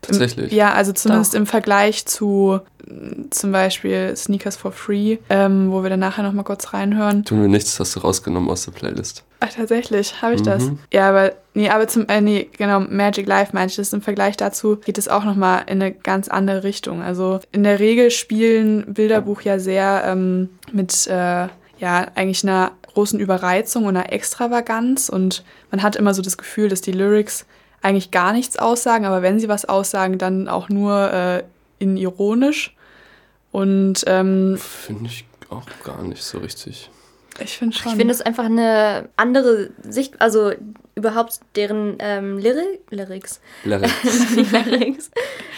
Tatsächlich. 0.02 0.52
Ja, 0.54 0.74
also 0.74 0.94
zumindest 0.94 1.34
Doch. 1.34 1.40
im 1.40 1.48
Vergleich 1.48 2.06
zu 2.06 2.60
mm, 2.86 3.30
zum 3.32 3.52
Beispiel 3.52 4.16
Sneakers 4.16 4.56
for 4.56 4.72
Free, 4.72 5.18
ähm, 5.30 5.72
wo 5.72 5.84
wir 5.84 5.90
dann 5.90 6.00
nachher 6.00 6.24
nochmal 6.24 6.46
kurz 6.46 6.74
reinhören. 6.74 7.26
Tun 7.26 7.42
wir 7.42 7.50
nichts, 7.50 7.80
hast 7.80 7.96
du 7.96 8.02
rausgenommen 8.02 8.50
aus 8.50 8.66
der 8.66 8.72
Playlist. 8.72 9.24
Ach, 9.40 9.54
tatsächlich, 9.54 10.22
habe 10.22 10.34
ich 10.34 10.42
das. 10.42 10.64
Mhm. 10.64 10.80
Ja, 10.92 11.10
aber, 11.10 11.34
nee, 11.54 11.70
aber 11.70 11.88
zum, 11.88 12.08
äh, 12.08 12.22
nee, 12.22 12.50
genau, 12.58 12.80
Magic 12.80 13.28
Life 13.28 13.52
meinte 13.54 13.72
ich 13.72 13.76
das. 13.76 13.94
Im 13.94 14.02
Vergleich 14.02 14.36
dazu 14.36 14.78
geht 14.78 14.98
es 14.98 15.08
auch 15.08 15.24
nochmal 15.24 15.64
in 15.68 15.82
eine 15.82 15.92
ganz 15.92 16.28
andere 16.28 16.64
Richtung. 16.64 17.02
Also 17.04 17.40
in 17.52 17.64
der 17.64 17.80
Regel 17.80 18.10
spielen 18.10 18.94
Bilderbuch 18.94 19.42
ja 19.42 19.60
sehr 19.60 20.04
ähm, 20.06 20.50
mit, 20.72 21.06
äh, 21.08 21.48
ja, 21.80 22.08
eigentlich 22.16 22.44
einer 22.44 22.72
großen 22.94 23.20
Überreizung 23.20 23.86
und 23.86 23.96
einer 23.96 24.12
Extravaganz 24.12 25.08
und 25.08 25.44
man 25.70 25.84
hat 25.84 25.96
immer 25.96 26.16
so 26.16 26.24
das 26.24 26.36
Gefühl, 26.36 26.68
dass 26.68 26.82
die 26.82 26.92
Lyrics 26.92 27.46
eigentlich 27.84 28.10
gar 28.10 28.34
nichts 28.34 28.58
aussagen, 28.58 29.06
aber 29.06 29.22
wenn 29.22 29.40
sie 29.40 29.48
was 29.48 29.66
aussagen, 29.66 30.18
dann 30.18 30.48
auch 30.48 30.70
nur 30.70 31.14
äh, 31.14 31.44
in 31.78 31.96
ironisch. 31.96 32.76
Und 33.52 34.04
ähm, 34.08 34.58
Finde 34.58 35.06
ich 35.06 35.26
auch 35.50 35.66
gar 35.84 36.02
nicht 36.02 36.24
so 36.24 36.40
richtig. 36.40 36.90
Ich 37.44 37.58
finde 37.58 37.76
schon. 37.76 37.92
Ich 37.92 37.98
finde 37.98 38.14
es 38.14 38.22
einfach 38.22 38.46
eine 38.46 39.10
andere 39.16 39.70
Sicht, 39.84 40.20
also 40.22 40.52
überhaupt 40.96 41.40
deren 41.56 41.96
ähm, 42.00 42.38
Lyri 42.38 42.80
Lyrics, 42.90 43.40
Larry. 43.64 43.88
die 44.36 44.42
Lyrics, 44.70 45.12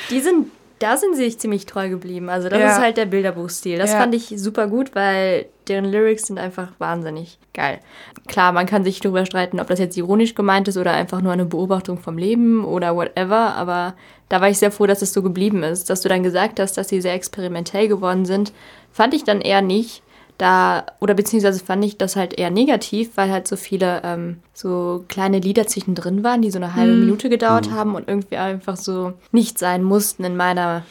die 0.10 0.20
sind, 0.20 0.48
da 0.80 0.98
sind 0.98 1.15
sie 1.15 1.24
sich 1.26 1.39
ziemlich 1.39 1.65
treu 1.65 1.89
geblieben. 1.89 2.30
Also 2.30 2.50
das 2.50 2.60
Ja. 2.60 2.72
ist 2.72 2.80
halt 2.80 2.98
der 2.98 3.06
Bilderbuchstil. 3.06 3.78
Das 3.78 3.92
Ja. 3.92 4.00
fand 4.00 4.15
ich 4.15 4.34
super 4.38 4.68
gut, 4.68 4.96
weil 4.96 5.46
deren 5.68 5.86
Lyrics 5.86 6.28
sind 6.28 6.39
einfach 6.39 6.70
wahnsinnig 6.80 7.38
geil. 7.54 7.80
Klar, 8.28 8.52
man 8.52 8.65
kann 8.65 8.84
sich 8.84 9.00
darüber 9.00 9.26
streiten, 9.26 9.60
ob 9.60 9.68
das 9.68 9.80
jetzt 9.80 9.98
ironisch 9.98 10.36
gemeint 10.36 10.68
ist 10.68 10.78
oder 10.78 10.92
einfach 10.94 11.22
nur 11.22 11.32
eine 11.34 11.46
Beobachtung 11.46 12.00
vom 12.00 12.18
Leben 12.18 12.63
oder 12.65 12.96
whatever, 12.96 13.54
aber 13.56 13.96
da 14.30 14.42
war 14.42 14.50
ich 14.50 14.58
sehr 14.60 14.72
froh, 14.72 14.86
dass 14.88 15.02
es 15.02 15.13
so 15.13 15.22
geblieben 15.24 15.63
ist. 15.63 15.89
Dass 15.89 16.02
du 16.02 16.10
dann 16.10 16.24
gesagt 16.24 16.60
hast, 16.60 16.78
dass 16.78 16.89
sie 16.89 17.02
sehr 17.02 17.13
experimentell 17.13 17.88
geworden 17.88 18.26
sind, 18.26 18.52
fand 18.92 19.13
ich 19.13 19.24
dann 19.24 19.42
eher 19.42 19.62
nicht. 19.62 20.02
Da, 20.39 20.86
oder 21.02 21.13
beziehungsweise 21.13 21.63
fand 21.63 21.84
ich 21.84 21.97
das 21.97 22.15
halt 22.15 22.34
eher 22.34 22.49
negativ, 22.49 23.12
weil 23.15 23.30
halt 23.30 23.45
so 23.45 23.58
viele 23.58 24.02
ähm, 24.06 24.38
so 24.54 25.04
kleine 25.10 25.39
Lieder 25.39 25.67
zwischendrin 25.67 26.23
waren, 26.23 26.41
die 26.41 26.49
so 26.49 26.60
eine 26.60 26.75
halbe 26.75 26.93
Minute 26.93 27.30
gedauert 27.30 27.71
haben 27.71 27.93
und 27.93 28.08
irgendwie 28.08 28.38
einfach 28.38 28.78
so 28.78 29.13
nicht 29.34 29.60
sein 29.60 29.84
mussten 29.84 30.23
in 30.23 30.38
meiner, 30.38 30.86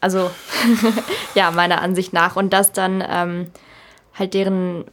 also 0.00 0.30
ja, 1.34 1.50
meiner 1.50 1.82
Ansicht 1.82 2.14
nach. 2.14 2.36
Und 2.36 2.54
dass 2.54 2.72
dann 2.72 3.04
ähm, 3.06 3.48
halt 4.14 4.32
deren, 4.32 4.86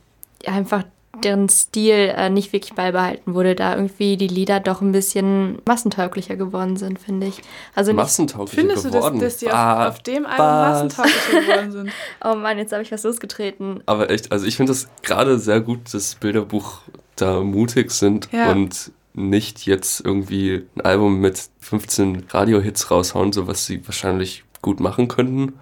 einfach 0.45 0.83
deren 1.23 1.49
Stil 1.49 2.13
äh, 2.15 2.29
nicht 2.29 2.53
wirklich 2.53 2.73
beibehalten 2.73 3.33
wurde, 3.33 3.55
da 3.55 3.75
irgendwie 3.75 4.17
die 4.17 4.27
Lieder 4.27 4.59
doch 4.59 4.81
ein 4.81 4.91
bisschen 4.91 5.59
massentauglicher 5.67 6.35
geworden 6.35 6.77
sind, 6.77 6.99
finde 6.99 7.27
ich. 7.27 7.41
Also 7.73 7.91
nicht, 7.91 7.97
Massentauglich 7.97 8.59
Findest 8.59 8.85
du, 8.85 8.89
dass, 8.89 8.97
geworden. 8.99 9.19
dass 9.19 9.37
die 9.37 9.47
auf, 9.47 9.53
Ah, 9.53 9.87
auf 9.87 9.99
dem 10.03 10.25
Album 10.25 10.45
massentauglicher 10.45 11.41
geworden 11.41 11.71
sind? 11.71 11.89
oh 12.23 12.35
Mann, 12.35 12.57
jetzt 12.57 12.71
habe 12.73 12.83
ich 12.83 12.91
was 12.91 13.03
losgetreten. 13.03 13.81
Aber 13.85 14.09
echt, 14.09 14.31
also 14.31 14.45
ich 14.45 14.55
finde 14.57 14.71
das 14.71 14.87
gerade 15.01 15.39
sehr 15.39 15.61
gut, 15.61 15.93
dass 15.93 16.15
Bilderbuch 16.15 16.79
da 17.15 17.41
mutig 17.41 17.91
sind 17.91 18.29
Ja. 18.31 18.51
und 18.51 18.91
nicht 19.13 19.65
jetzt 19.65 20.01
irgendwie 20.05 20.65
ein 20.75 20.81
Album 20.81 21.21
mit 21.21 21.41
15 21.61 22.25
Radio-Hits 22.29 22.91
raushauen, 22.91 23.31
so 23.31 23.47
was 23.47 23.65
sie 23.65 23.85
wahrscheinlich 23.87 24.43
gut 24.61 24.79
machen 24.81 25.07
könnten, 25.07 25.53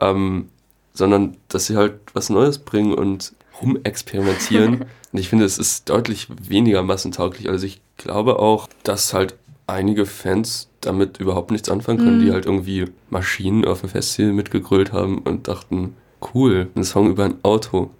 ähm, 0.00 0.48
sondern 0.94 1.36
dass 1.48 1.66
sie 1.66 1.76
halt 1.76 1.94
was 2.12 2.30
Neues 2.30 2.58
bringen 2.58 2.94
und 2.94 3.32
rumexperimentieren. 3.60 4.82
und 5.12 5.18
ich 5.18 5.28
finde, 5.28 5.44
es 5.44 5.58
ist 5.58 5.88
deutlich 5.88 6.28
weniger 6.42 6.82
massentauglich. 6.82 7.48
Also 7.48 7.66
ich 7.66 7.80
glaube 7.96 8.38
auch, 8.38 8.68
dass 8.82 9.14
halt 9.14 9.36
einige 9.66 10.06
Fans 10.06 10.68
damit 10.80 11.18
überhaupt 11.18 11.50
nichts 11.50 11.68
anfangen 11.68 11.98
können, 11.98 12.20
die 12.20 12.32
halt 12.32 12.46
irgendwie 12.46 12.86
Maschinen 13.10 13.64
auf 13.64 13.80
dem 13.80 13.90
Festival 13.90 14.32
mitgegrölt 14.32 14.92
haben 14.92 15.18
und 15.18 15.48
dachten, 15.48 15.94
cool, 16.34 16.68
ein 16.74 16.84
Song 16.84 17.10
über 17.10 17.24
ein 17.24 17.36
Auto. 17.42 17.90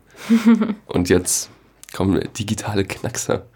und 0.86 1.08
jetzt 1.08 1.50
kommen 1.92 2.20
digitale 2.36 2.84
Knackser 2.84 3.46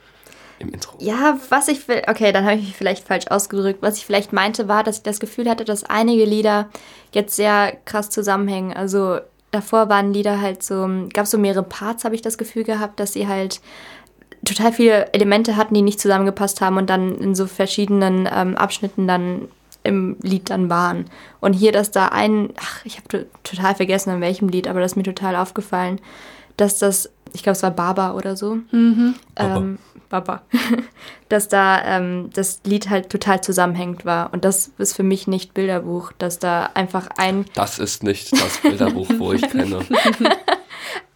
im 0.58 0.70
Intro. 0.70 0.96
Ja, 1.00 1.38
was 1.48 1.68
ich 1.68 1.86
will, 1.88 2.02
okay, 2.06 2.32
dann 2.32 2.44
habe 2.44 2.56
ich 2.56 2.62
mich 2.62 2.76
vielleicht 2.76 3.06
falsch 3.06 3.26
ausgedrückt. 3.28 3.82
Was 3.82 3.98
ich 3.98 4.06
vielleicht 4.06 4.32
meinte, 4.32 4.68
war, 4.68 4.82
dass 4.84 4.98
ich 4.98 5.02
das 5.02 5.20
Gefühl 5.20 5.48
hatte, 5.48 5.64
dass 5.64 5.84
einige 5.84 6.24
Lieder 6.24 6.68
jetzt 7.12 7.36
sehr 7.36 7.76
krass 7.84 8.10
zusammenhängen. 8.10 8.72
Also 8.72 9.18
davor 9.56 9.88
waren 9.88 10.12
Lieder 10.12 10.40
halt 10.40 10.62
so, 10.62 10.88
gab 11.12 11.26
so 11.26 11.38
mehrere 11.38 11.62
Parts, 11.62 12.04
habe 12.04 12.14
ich 12.14 12.22
das 12.22 12.38
Gefühl 12.38 12.64
gehabt, 12.64 13.00
dass 13.00 13.12
sie 13.12 13.26
halt 13.26 13.60
total 14.44 14.72
viele 14.72 15.12
Elemente 15.12 15.56
hatten, 15.56 15.74
die 15.74 15.82
nicht 15.82 16.00
zusammengepasst 16.00 16.60
haben 16.60 16.76
und 16.76 16.88
dann 16.88 17.16
in 17.16 17.34
so 17.34 17.46
verschiedenen 17.46 18.28
ähm, 18.32 18.56
Abschnitten 18.56 19.06
dann 19.08 19.48
im 19.82 20.16
Lied 20.20 20.50
dann 20.50 20.68
waren. 20.68 21.06
Und 21.40 21.52
hier, 21.52 21.72
dass 21.72 21.90
da 21.90 22.08
ein, 22.08 22.50
ach, 22.60 22.84
ich 22.84 22.96
habe 22.98 23.08
to 23.08 23.18
total 23.44 23.74
vergessen, 23.74 24.14
in 24.14 24.20
welchem 24.20 24.48
Lied, 24.48 24.68
aber 24.68 24.80
das 24.80 24.92
ist 24.92 24.96
mir 24.96 25.04
total 25.04 25.36
aufgefallen, 25.36 26.00
dass 26.56 26.78
das, 26.78 27.10
ich 27.36 27.42
glaube, 27.42 27.56
es 27.56 27.62
war 27.62 27.70
Baba 27.70 28.14
oder 28.14 28.34
so. 28.34 28.58
Baba. 29.34 29.56
Ähm, 29.56 29.78
Baba. 30.08 30.42
dass 31.28 31.48
da 31.48 31.84
ähm, 31.84 32.30
das 32.32 32.60
Lied 32.64 32.88
halt 32.88 33.10
total 33.10 33.42
zusammenhängend 33.42 34.06
war. 34.06 34.32
Und 34.32 34.44
das 34.44 34.70
ist 34.78 34.96
für 34.96 35.02
mich 35.02 35.26
nicht 35.26 35.52
Bilderbuch, 35.52 36.12
dass 36.16 36.38
da 36.38 36.70
einfach 36.72 37.08
ein. 37.18 37.44
Das 37.54 37.78
ist 37.78 38.02
nicht 38.02 38.32
das 38.32 38.58
Bilderbuch, 38.62 39.08
wo 39.18 39.32
ich 39.34 39.42
kenne. 39.42 39.80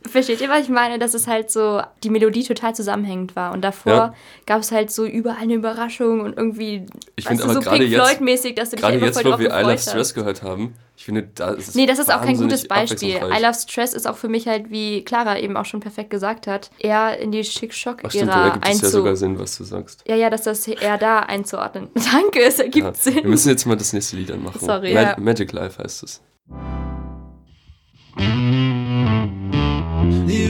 Versteht 0.09 0.41
ihr, 0.41 0.49
was 0.49 0.63
ich 0.63 0.69
meine? 0.71 0.99
Dass 0.99 1.13
es 1.15 1.27
halt 1.27 1.51
so 1.51 1.83
die 2.03 2.09
Melodie 2.11 2.43
total 2.43 2.75
zusammenhängend 2.75 3.37
war. 3.37 3.53
Und 3.53 3.61
davor 3.63 3.93
Ja. 3.93 4.15
gab 4.47 4.61
es 4.61 4.73
halt 4.73 4.91
so 4.91 5.05
überall 5.05 5.37
eine 5.43 5.55
Überraschung 5.55 6.21
und 6.21 6.37
irgendwie. 6.37 6.87
Ich 7.17 7.29
weißt 7.29 7.43
aber 7.43 7.55
so 7.55 7.61
gerade 7.61 7.87
Floyd-mäßig, 7.87 8.55
dass 8.55 8.71
du 8.71 8.77
dich 8.77 8.85
Gerade 8.85 8.97
jetzt, 8.99 9.23
wo 9.25 9.39
wir 9.39 9.51
I 9.51 9.61
Love 9.61 9.73
hast. 9.73 9.91
Stress 9.91 10.15
gehört 10.15 10.43
haben, 10.43 10.75
ich 10.97 11.05
finde, 11.05 11.29
da 11.35 11.51
ist 11.51 11.69
es 11.69 11.75
Nee, 11.75 11.87
das 11.87 11.99
ist 11.99 12.13
auch 12.13 12.23
kein 12.23 12.37
gutes 12.37 12.67
Beispiel. 12.67 13.17
I 13.17 13.43
Love 13.43 13.55
Stress 13.55 13.93
ist 13.95 14.07
auch 14.07 14.17
für 14.17 14.29
mich 14.29 14.47
halt, 14.49 14.71
wie 14.71 15.03
Clara 15.05 15.39
eben 15.39 15.57
auch 15.57 15.65
schon 15.67 15.81
perfekt 15.81 16.11
gesagt 16.11 16.47
hat, 16.47 16.71
eher 16.79 17.19
in 17.19 17.31
die 17.31 17.45
Schick-Schock-Ära 17.45 18.47
ergibt 18.49 18.69
es 18.69 18.81
ja 18.83 18.89
sogar 18.89 19.17
Sinn, 19.17 19.39
was 19.39 19.59
du 19.59 19.65
sagst. 19.65 20.03
Ja, 20.09 20.17
ja, 20.17 20.31
dass 20.31 20.43
das 20.43 20.67
eher 20.67 20.97
da 20.99 21.21
einzuordnen. 21.21 21.89
Danke, 22.13 22.41
es 22.43 22.59
ergibt 22.59 22.87
Ja, 22.87 22.95
Sinn. 22.95 23.17
wir 23.17 23.29
müssen 23.29 23.51
jetzt 23.51 23.67
mal 23.67 23.77
das 23.77 23.93
nächste 23.93 24.17
Lied 24.17 24.31
anmachen. 24.31 24.61
Sorry. 24.61 24.95
Ma 24.95 25.03
Ja. 25.03 25.17
Magic 25.19 25.53
Life 25.53 25.83
heißt 25.83 26.03
es. 26.05 26.21
Die 30.31 30.47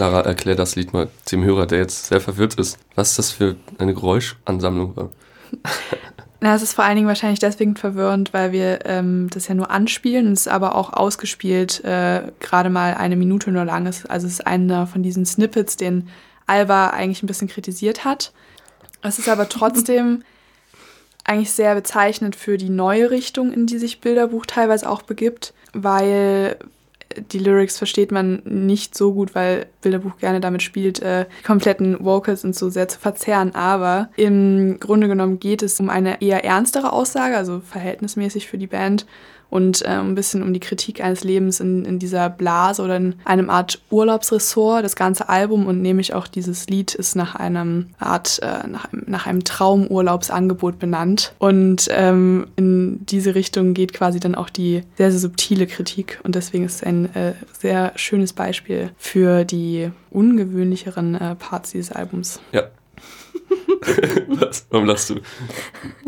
Clara, 0.00 0.22
erklär 0.22 0.54
das 0.54 0.76
Lied 0.76 0.94
mal 0.94 1.10
dem 1.30 1.44
Hörer, 1.44 1.66
der 1.66 1.80
jetzt 1.80 2.06
sehr 2.06 2.22
verwirrt 2.22 2.54
ist, 2.54 2.78
was 2.94 3.16
das 3.16 3.32
für 3.32 3.56
eine 3.76 3.92
Geräuschansammlung 3.92 4.96
war. 4.96 5.10
Na, 6.40 6.54
es 6.54 6.62
ist 6.62 6.72
vor 6.72 6.84
allen 6.86 6.96
Dingen 6.96 7.06
wahrscheinlich 7.06 7.38
deswegen 7.38 7.76
verwirrend, 7.76 8.32
weil 8.32 8.50
wir 8.50 8.86
ähm, 8.86 9.28
das 9.30 9.46
ja 9.46 9.54
nur 9.54 9.70
anspielen, 9.70 10.32
es 10.32 10.46
ist 10.46 10.48
aber 10.48 10.74
auch 10.74 10.94
ausgespielt, 10.94 11.84
äh, 11.84 12.32
gerade 12.40 12.70
mal 12.70 12.94
eine 12.94 13.14
Minute 13.14 13.52
nur 13.52 13.66
lang 13.66 13.84
ist. 13.84 14.08
Also 14.08 14.26
es 14.26 14.34
ist 14.34 14.46
einer 14.46 14.86
von 14.86 15.02
diesen 15.02 15.26
Snippets, 15.26 15.76
den 15.76 16.08
Alba 16.46 16.86
eigentlich 16.86 17.22
ein 17.22 17.26
bisschen 17.26 17.48
kritisiert 17.48 18.06
hat. 18.06 18.32
Es 19.02 19.18
ist 19.18 19.28
aber 19.28 19.50
trotzdem 19.50 20.22
eigentlich 21.24 21.50
sehr 21.50 21.74
bezeichnend 21.74 22.36
für 22.36 22.56
die 22.56 22.70
neue 22.70 23.10
Richtung, 23.10 23.52
in 23.52 23.66
die 23.66 23.76
sich 23.76 24.00
Bilderbuch 24.00 24.46
teilweise 24.46 24.88
auch 24.88 25.02
begibt, 25.02 25.52
weil 25.74 26.56
die 27.32 27.38
Lyrics 27.38 27.78
versteht 27.78 28.12
man 28.12 28.42
nicht 28.44 28.96
so 28.96 29.12
gut, 29.12 29.34
weil 29.34 29.66
Bilderbuch 29.82 30.16
gerne 30.18 30.40
damit 30.40 30.62
spielt, 30.62 31.02
äh, 31.02 31.26
die 31.40 31.44
kompletten 31.44 32.04
Vocals 32.04 32.44
und 32.44 32.54
so 32.54 32.70
sehr 32.70 32.88
zu 32.88 32.98
verzerren. 32.98 33.54
Aber 33.54 34.10
im 34.16 34.78
Grunde 34.78 35.08
genommen 35.08 35.40
geht 35.40 35.62
es 35.62 35.80
um 35.80 35.90
eine 35.90 36.22
eher 36.22 36.44
ernstere 36.44 36.92
Aussage, 36.92 37.36
also 37.36 37.60
verhältnismäßig 37.60 38.48
für 38.48 38.58
die 38.58 38.68
Band 38.68 39.06
und 39.50 39.82
äh, 39.82 39.88
ein 39.88 40.14
bisschen 40.14 40.42
um 40.42 40.52
die 40.54 40.60
Kritik 40.60 41.02
eines 41.02 41.24
Lebens 41.24 41.60
in, 41.60 41.84
in 41.84 41.98
dieser 41.98 42.30
Blase 42.30 42.82
oder 42.82 42.96
in 42.96 43.16
einem 43.24 43.50
Art 43.50 43.80
Urlaubsressort. 43.90 44.84
Das 44.84 44.96
ganze 44.96 45.28
Album 45.28 45.66
und 45.66 45.82
nämlich 45.82 46.14
auch 46.14 46.26
dieses 46.28 46.68
Lied 46.68 46.94
ist 46.94 47.16
nach 47.16 47.34
einem 47.34 47.86
Art, 47.98 48.38
äh, 48.42 48.66
nach, 48.68 48.92
einem- 48.92 49.04
nach 49.06 49.26
einem 49.26 49.44
Traumurlaubsangebot 49.44 50.78
benannt. 50.78 51.34
Und 51.38 51.86
ähm, 51.90 52.46
in 52.56 53.04
diese 53.06 53.34
Richtung 53.34 53.74
geht 53.74 53.92
quasi 53.92 54.20
dann 54.20 54.34
auch 54.34 54.50
die 54.50 54.82
sehr, 54.96 55.10
sehr 55.10 55.20
subtile 55.20 55.66
Kritik. 55.66 56.20
Und 56.22 56.34
deswegen 56.36 56.64
ist 56.64 56.76
es 56.76 56.82
ein 56.84 57.14
äh, 57.14 57.34
sehr 57.58 57.92
schönes 57.96 58.32
Beispiel 58.32 58.90
für 58.96 59.44
die 59.44 59.90
ungewöhnlicheren 60.10 61.14
äh, 61.16 61.34
Parts 61.34 61.72
dieses 61.72 61.92
Albums. 61.92 62.40
Ja. 62.52 62.62
was? 64.28 64.66
Warum 64.70 64.86
lachst 64.86 65.10
du? 65.10 65.16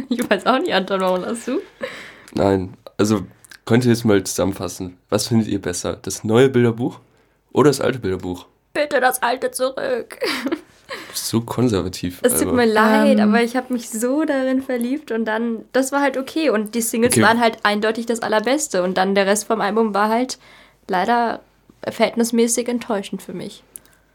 Ich 0.08 0.28
weiß 0.28 0.46
auch 0.46 0.58
nicht, 0.58 0.72
Anton, 0.74 1.00
warum 1.00 1.24
hast 1.24 1.48
du? 1.48 1.60
Nein, 2.34 2.74
also 3.02 3.26
könnt 3.64 3.84
ihr 3.84 3.90
jetzt 3.90 4.04
mal 4.04 4.22
zusammenfassen. 4.22 4.96
Was 5.08 5.26
findet 5.26 5.48
ihr 5.48 5.60
besser? 5.60 5.98
Das 6.00 6.22
neue 6.22 6.48
Bilderbuch 6.48 7.00
oder 7.52 7.68
das 7.70 7.80
alte 7.80 7.98
Bilderbuch? 7.98 8.46
Bitte 8.72 9.00
das 9.00 9.22
alte 9.22 9.50
zurück. 9.50 10.18
So 11.14 11.40
konservativ. 11.40 12.18
Es 12.22 12.34
tut 12.34 12.48
Alba. 12.48 12.52
mir 12.52 12.66
leid, 12.66 13.18
Ähm. 13.18 13.30
aber 13.30 13.42
ich 13.42 13.56
habe 13.56 13.72
mich 13.72 13.88
so 13.88 14.24
darin 14.24 14.60
verliebt 14.60 15.10
und 15.10 15.24
dann, 15.24 15.64
das 15.72 15.90
war 15.90 16.02
halt 16.02 16.18
okay. 16.18 16.50
Und 16.50 16.74
die 16.74 16.82
Singles 16.82 17.14
Okay. 17.14 17.22
waren 17.22 17.40
halt 17.40 17.58
eindeutig 17.62 18.04
das 18.04 18.20
Allerbeste. 18.20 18.82
Und 18.82 18.98
dann 18.98 19.14
der 19.14 19.24
Rest 19.26 19.46
vom 19.46 19.62
Album 19.62 19.94
war 19.94 20.10
halt 20.10 20.38
leider 20.88 21.40
verhältnismäßig 21.88 22.68
enttäuschend 22.68 23.22
für 23.22 23.32
mich. 23.32 23.62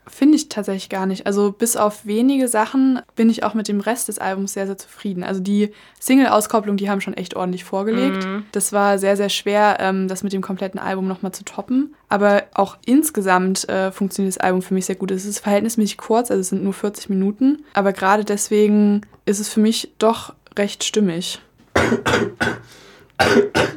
Finde 0.10 0.36
ich 0.36 0.50
tatsächlich 0.50 0.90
gar 0.90 1.06
nicht. 1.06 1.26
Also 1.26 1.52
bis 1.52 1.76
auf 1.76 2.06
wenige 2.06 2.48
Sachen 2.48 3.02
bin 3.16 3.30
ich 3.30 3.44
auch 3.44 3.54
mit 3.54 3.68
dem 3.68 3.80
Rest 3.80 4.08
des 4.08 4.20
Albums 4.20 4.54
sehr, 4.54 4.66
sehr 4.66 4.78
zufrieden. 4.78 5.24
Also 5.24 5.42
die 5.42 5.72
Single-Auskopplung, 6.00 6.78
die 6.78 6.90
haben 6.90 7.02
schon 7.02 7.14
echt 7.14 7.36
ordentlich 7.36 7.64
vorgelegt. 7.64 8.28
Das 8.52 8.72
war 8.74 9.00
sehr, 9.00 9.18
sehr 9.18 9.30
schwer, 9.30 9.78
ähm, 9.80 10.08
das 10.08 10.24
mit 10.24 10.34
dem 10.34 10.42
kompletten 10.42 10.80
Album 10.80 11.08
nochmal 11.08 11.34
zu 11.34 11.44
toppen. 11.44 11.96
Aber 12.10 12.44
auch 12.54 12.78
insgesamt 12.86 13.68
äh, 13.70 13.92
funktioniert 13.92 14.36
das 14.36 14.42
Album 14.42 14.62
für 14.62 14.74
mich 14.74 14.86
sehr 14.86 14.96
gut. 14.96 15.12
Es 15.12 15.26
ist 15.26 15.40
verhältnismäßig 15.40 15.98
kurz, 15.98 16.32
also 16.32 16.42
es 16.42 16.50
sind 16.50 16.64
nur 16.64 16.74
40 16.74 17.10
Minuten. 17.10 17.64
Aber 17.74 17.92
gerade 17.92 18.24
deswegen 18.24 19.02
ist 19.26 19.40
es 19.40 19.50
für 19.50 19.60
mich 19.60 19.92
doch 20.00 20.34
recht 20.58 20.84
stimmig. 20.84 21.40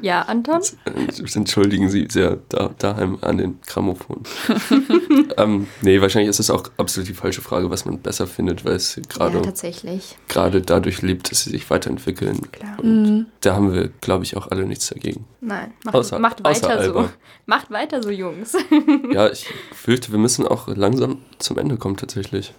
Ja, 0.03 0.23
Anton? 0.23 0.61
Äh, 0.85 1.35
Entschuldigen 1.35 1.89
Sie 1.91 2.07
sehr 2.11 2.39
da, 2.49 2.71
daheim 2.79 3.19
an 3.21 3.39
den 3.39 3.59
Grammophon. 3.67 4.23
ähm, 5.37 5.67
nee, 5.83 6.01
wahrscheinlich 6.01 6.29
ist 6.31 6.41
es 6.41 6.51
auch 6.51 6.65
absolut 6.77 7.09
die 7.09 7.15
falsche 7.15 7.41
Frage, 7.43 7.71
was 7.71 7.85
man 7.85 7.99
besser 7.99 8.27
findet, 8.27 8.65
weil 8.65 8.75
es 8.75 8.97
Ja, 8.97 9.03
gerade 9.09 9.43
tatsächlich. 9.43 10.17
gerade 10.29 10.63
dadurch 10.63 11.03
lebt, 11.03 11.31
dass 11.31 11.45
sie 11.45 11.51
sich 11.51 11.69
weiterentwickeln. 11.71 12.51
Klar. 12.53 12.79
Und 12.81 13.27
da 13.41 13.55
haben 13.55 13.73
wir, 13.73 13.89
glaube 14.01 14.25
ich, 14.25 14.37
auch 14.37 14.49
alle 14.51 14.65
nichts 14.67 14.89
dagegen. 14.89 15.25
Nein, 15.41 15.73
macht, 15.85 15.95
Außer- 15.97 16.19
macht 16.19 16.45
außer 16.45 16.69
weiter 16.69 16.85
so. 16.85 16.99
Alba. 16.99 17.11
Macht 17.47 17.71
weiter 17.71 18.03
so, 18.03 18.11
Jungs. 18.11 18.57
Ja, 19.13 19.31
ich 19.31 19.47
fürchte, 19.75 20.13
wir 20.13 20.19
müssen 20.19 20.47
auch 20.47 20.69
langsam 20.69 21.19
zum 21.39 21.59
Ende 21.59 21.77
kommen 21.77 21.97
tatsächlich. 21.97 22.53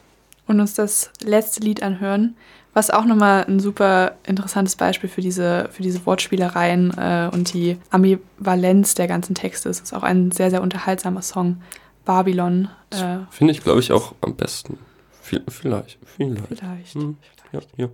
und 0.48 0.60
uns 0.60 0.74
das 0.74 1.12
letzte 1.24 1.62
Lied 1.62 1.82
anhören, 1.84 2.36
was 2.74 2.90
auch 2.90 3.06
nochmal 3.06 3.46
ein 3.48 3.60
super 3.60 4.14
interessantes 4.26 4.76
Beispiel 4.76 5.10
für 5.10 5.22
diese, 5.22 5.70
für 5.72 5.84
diese 5.84 6.06
Wortspielereien 6.06 6.92
äh, 6.98 7.30
und 7.34 7.54
die 7.54 7.78
Ambivalenz 7.90 8.96
der 8.96 9.08
ganzen 9.08 9.36
Texte 9.36 9.70
ist. 9.70 9.82
Ist 9.84 9.94
auch 9.94 10.04
ein 10.04 10.32
sehr, 10.32 10.50
sehr 10.50 10.62
unterhaltsamer 10.62 11.22
Song. 11.22 11.58
Babylon. 12.06 12.68
Äh, 12.90 13.20
Finde 13.30 13.52
ich, 13.54 13.62
glaube 13.64 13.80
ich, 13.80 13.92
auch 13.92 14.16
am 14.22 14.36
besten. 14.36 14.78
Viel- 15.22 15.44
Vielleicht, 15.48 16.00
vielleicht. 16.04 16.42
vielleicht. 16.48 16.96
Hm, 16.96 17.16
ja, 17.52 17.60
ja. 17.78 17.88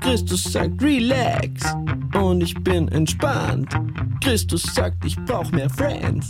Christus 0.00 0.44
sagt 0.44 0.80
relax 0.82 1.74
und 2.14 2.40
ich 2.42 2.54
bin 2.62 2.86
entspannt. 2.88 3.74
Christus 4.22 4.62
sagt, 4.74 5.04
ich 5.04 5.16
brauch 5.24 5.50
mehr 5.50 5.68
Friends. 5.70 6.28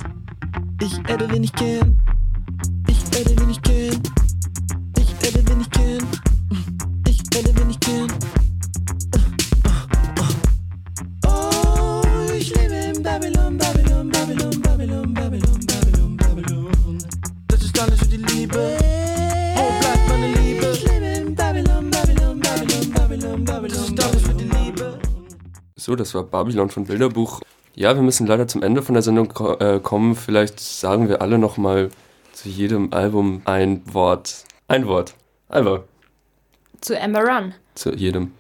Ich 0.81 0.99
adde, 1.11 1.31
wenn 1.31 1.45
ich 1.45 1.53
kann. 1.53 2.01
Ich 2.88 2.99
adde, 3.21 3.37
wenn 3.40 3.51
ich 3.51 3.61
kann. 3.62 4.03
Ich 4.99 5.29
adde, 5.29 5.47
wenn 5.49 5.61
ich 5.61 5.71
kann. 5.71 6.91
Adde, 7.35 7.55
wenn 7.57 7.71
ich 7.71 7.81
kann. 7.81 8.09
Oh, 11.27 12.03
ich 12.37 12.55
lebe 12.55 12.75
in 12.75 13.03
Babylon, 13.03 13.57
Babylon, 13.57 14.11
Babylon, 14.11 14.61
Babylon, 14.61 15.14
Babylon, 15.14 15.66
Babylon, 15.66 16.16
Babylon. 16.18 16.99
Das 17.49 17.62
ist 17.62 17.81
alles 17.81 18.01
für 18.01 18.07
die 18.07 18.18
Liebe. 18.18 18.77
Wo 19.55 19.81
bleibt 19.81 20.09
meine 20.09 20.27
Liebe? 20.27 20.66
Ich 20.73 20.85
lebe 20.85 21.07
in 21.07 21.35
Babylon, 21.35 21.90
Babylon, 21.90 22.38
Babylon, 22.40 22.92
Babylon, 22.92 23.45
Babylon. 23.45 23.68
Das 23.71 23.88
ist 23.88 24.05
alles 24.05 24.23
für 24.23 24.35
die 24.35 24.45
Liebe. 24.45 24.99
So, 25.77 25.97
das 25.97 26.14
war 26.14 26.25
Babylon 26.25 26.68
von 26.68 26.85
Bilderbuch. 26.85 27.40
Ja, 27.75 27.95
wir 27.95 28.03
müssen 28.03 28.27
leider 28.27 28.47
zum 28.47 28.62
Ende 28.62 28.83
von 28.83 28.92
der 28.92 29.03
Sendung 29.03 29.33
äh, 29.59 29.81
kommen. 29.81 30.16
Vielleicht 30.16 30.61
sagen 30.61 31.09
wir 31.09 31.23
alle 31.23 31.38
nochmal 31.38 31.88
zu 32.35 32.51
jedem 32.51 32.92
Album 32.92 33.40
ein 33.47 33.81
Wort. 33.87 34.45
Ein 34.68 34.87
Wort. 34.87 35.14
Einfach. 35.49 35.81
Zu 36.83 37.01
Amber 37.01 37.23
Run. 37.25 37.55
Zu 37.75 37.92
jedem. 37.95 38.33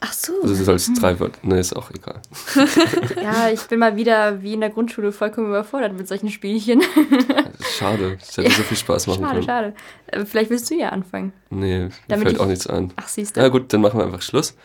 Ach 0.00 0.12
so. 0.12 0.32
Also 0.42 0.54
es 0.54 0.68
als 0.68 0.92
drei 0.94 1.18
Wörter. 1.20 1.38
Ne, 1.42 1.58
ist 1.60 1.74
auch 1.74 1.90
egal. 1.90 2.20
Ja, 3.22 3.48
ich 3.50 3.60
bin 3.68 3.78
mal 3.78 3.96
wieder 3.96 4.42
wie 4.42 4.52
in 4.54 4.60
der 4.60 4.70
Grundschule 4.70 5.12
vollkommen 5.12 5.46
überfordert 5.48 5.94
mit 5.96 6.08
solchen 6.08 6.30
Spielchen. 6.30 6.80
Ist 6.80 7.76
schade. 7.78 8.18
Es 8.20 8.36
hätte 8.36 8.50
so 8.50 8.62
viel 8.64 8.76
Spaß 8.76 9.06
machen 9.06 9.20
Schade, 9.22 9.34
können. 9.34 9.44
schade. 9.46 9.74
Äh, 10.08 10.24
Vielleicht 10.26 10.50
willst 10.50 10.70
du 10.70 10.74
ja 10.74 10.88
anfangen. 10.90 11.32
Nee, 11.50 11.88
mir 12.08 12.18
fällt 12.18 12.40
auch 12.40 12.46
nichts 12.46 12.66
ein. 12.66 12.92
Ach, 12.96 13.08
siehst 13.08 13.36
Na 13.36 13.44
du. 13.44 13.50
gut, 13.52 13.72
dann 13.72 13.80
machen 13.80 13.98
wir 13.98 14.04
einfach 14.04 14.20
Schluss. 14.22 14.56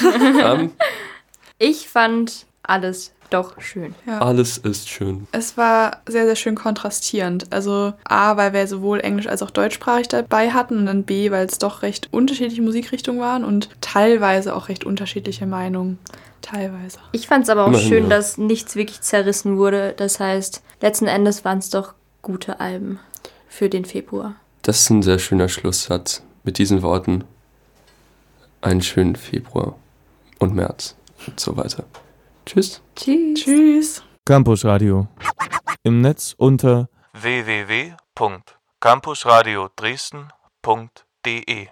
ähm, 0.42 0.70
Ich 1.58 1.88
fand 1.88 2.46
alles 2.62 3.12
doch 3.30 3.60
schön. 3.60 3.94
Ja. 4.06 4.20
alles 4.20 4.58
ist 4.58 4.88
schön. 4.88 5.26
Es 5.32 5.56
war 5.56 5.98
sehr, 6.06 6.26
sehr 6.26 6.36
schön 6.36 6.54
kontrastierend. 6.54 7.52
Also 7.52 7.92
A, 8.04 8.36
weil 8.36 8.52
wir 8.52 8.66
sowohl 8.66 9.00
Englisch 9.00 9.26
als 9.26 9.42
auch 9.42 9.50
deutschsprachig 9.50 10.08
dabei 10.08 10.50
hatten 10.50 10.78
und 10.78 10.86
dann 10.86 11.04
B, 11.04 11.30
weil 11.30 11.46
es 11.46 11.58
doch 11.58 11.82
recht 11.82 12.08
unterschiedliche 12.12 12.62
Musikrichtungen 12.62 13.20
waren 13.20 13.44
und 13.44 13.68
teilweise 13.80 14.54
auch 14.54 14.68
recht 14.68 14.84
unterschiedliche 14.84 15.46
Meinungen. 15.46 15.98
Teilweise. 16.42 16.98
Ich 17.12 17.26
fand 17.26 17.44
es 17.44 17.50
aber 17.50 17.64
auch 17.64 17.68
Immerhin, 17.68 17.88
schön, 17.88 18.02
ja. 18.04 18.10
dass 18.10 18.38
nichts 18.38 18.76
wirklich 18.76 19.00
zerrissen 19.00 19.56
wurde. 19.56 19.94
Das 19.96 20.20
heißt, 20.20 20.62
letzten 20.80 21.06
Endes 21.06 21.44
waren 21.44 21.58
es 21.58 21.70
doch 21.70 21.94
gute 22.22 22.60
Alben 22.60 23.00
für 23.48 23.68
den 23.68 23.84
Februar. 23.84 24.36
Das 24.62 24.80
ist 24.80 24.90
ein 24.90 25.02
sehr 25.02 25.18
schöner 25.18 25.48
Schlusssatz. 25.48 26.22
Mit 26.44 26.58
diesen 26.58 26.82
Worten. 26.82 27.24
Einen 28.60 28.82
schönen 28.82 29.16
Februar 29.16 29.76
und 30.38 30.54
März 30.54 30.94
und 31.26 31.38
so 31.38 31.56
weiter. 31.56 31.84
Tschüss. 32.48 32.82
Tschüss. 32.96 33.44
Tschüss. 33.44 34.02
Campus 34.24 34.64
Radio. 34.64 35.06
Im 35.82 36.00
Netz 36.00 36.34
unter 36.38 36.88
www.campusradio 37.12 39.68
Dresden.de 39.76 41.68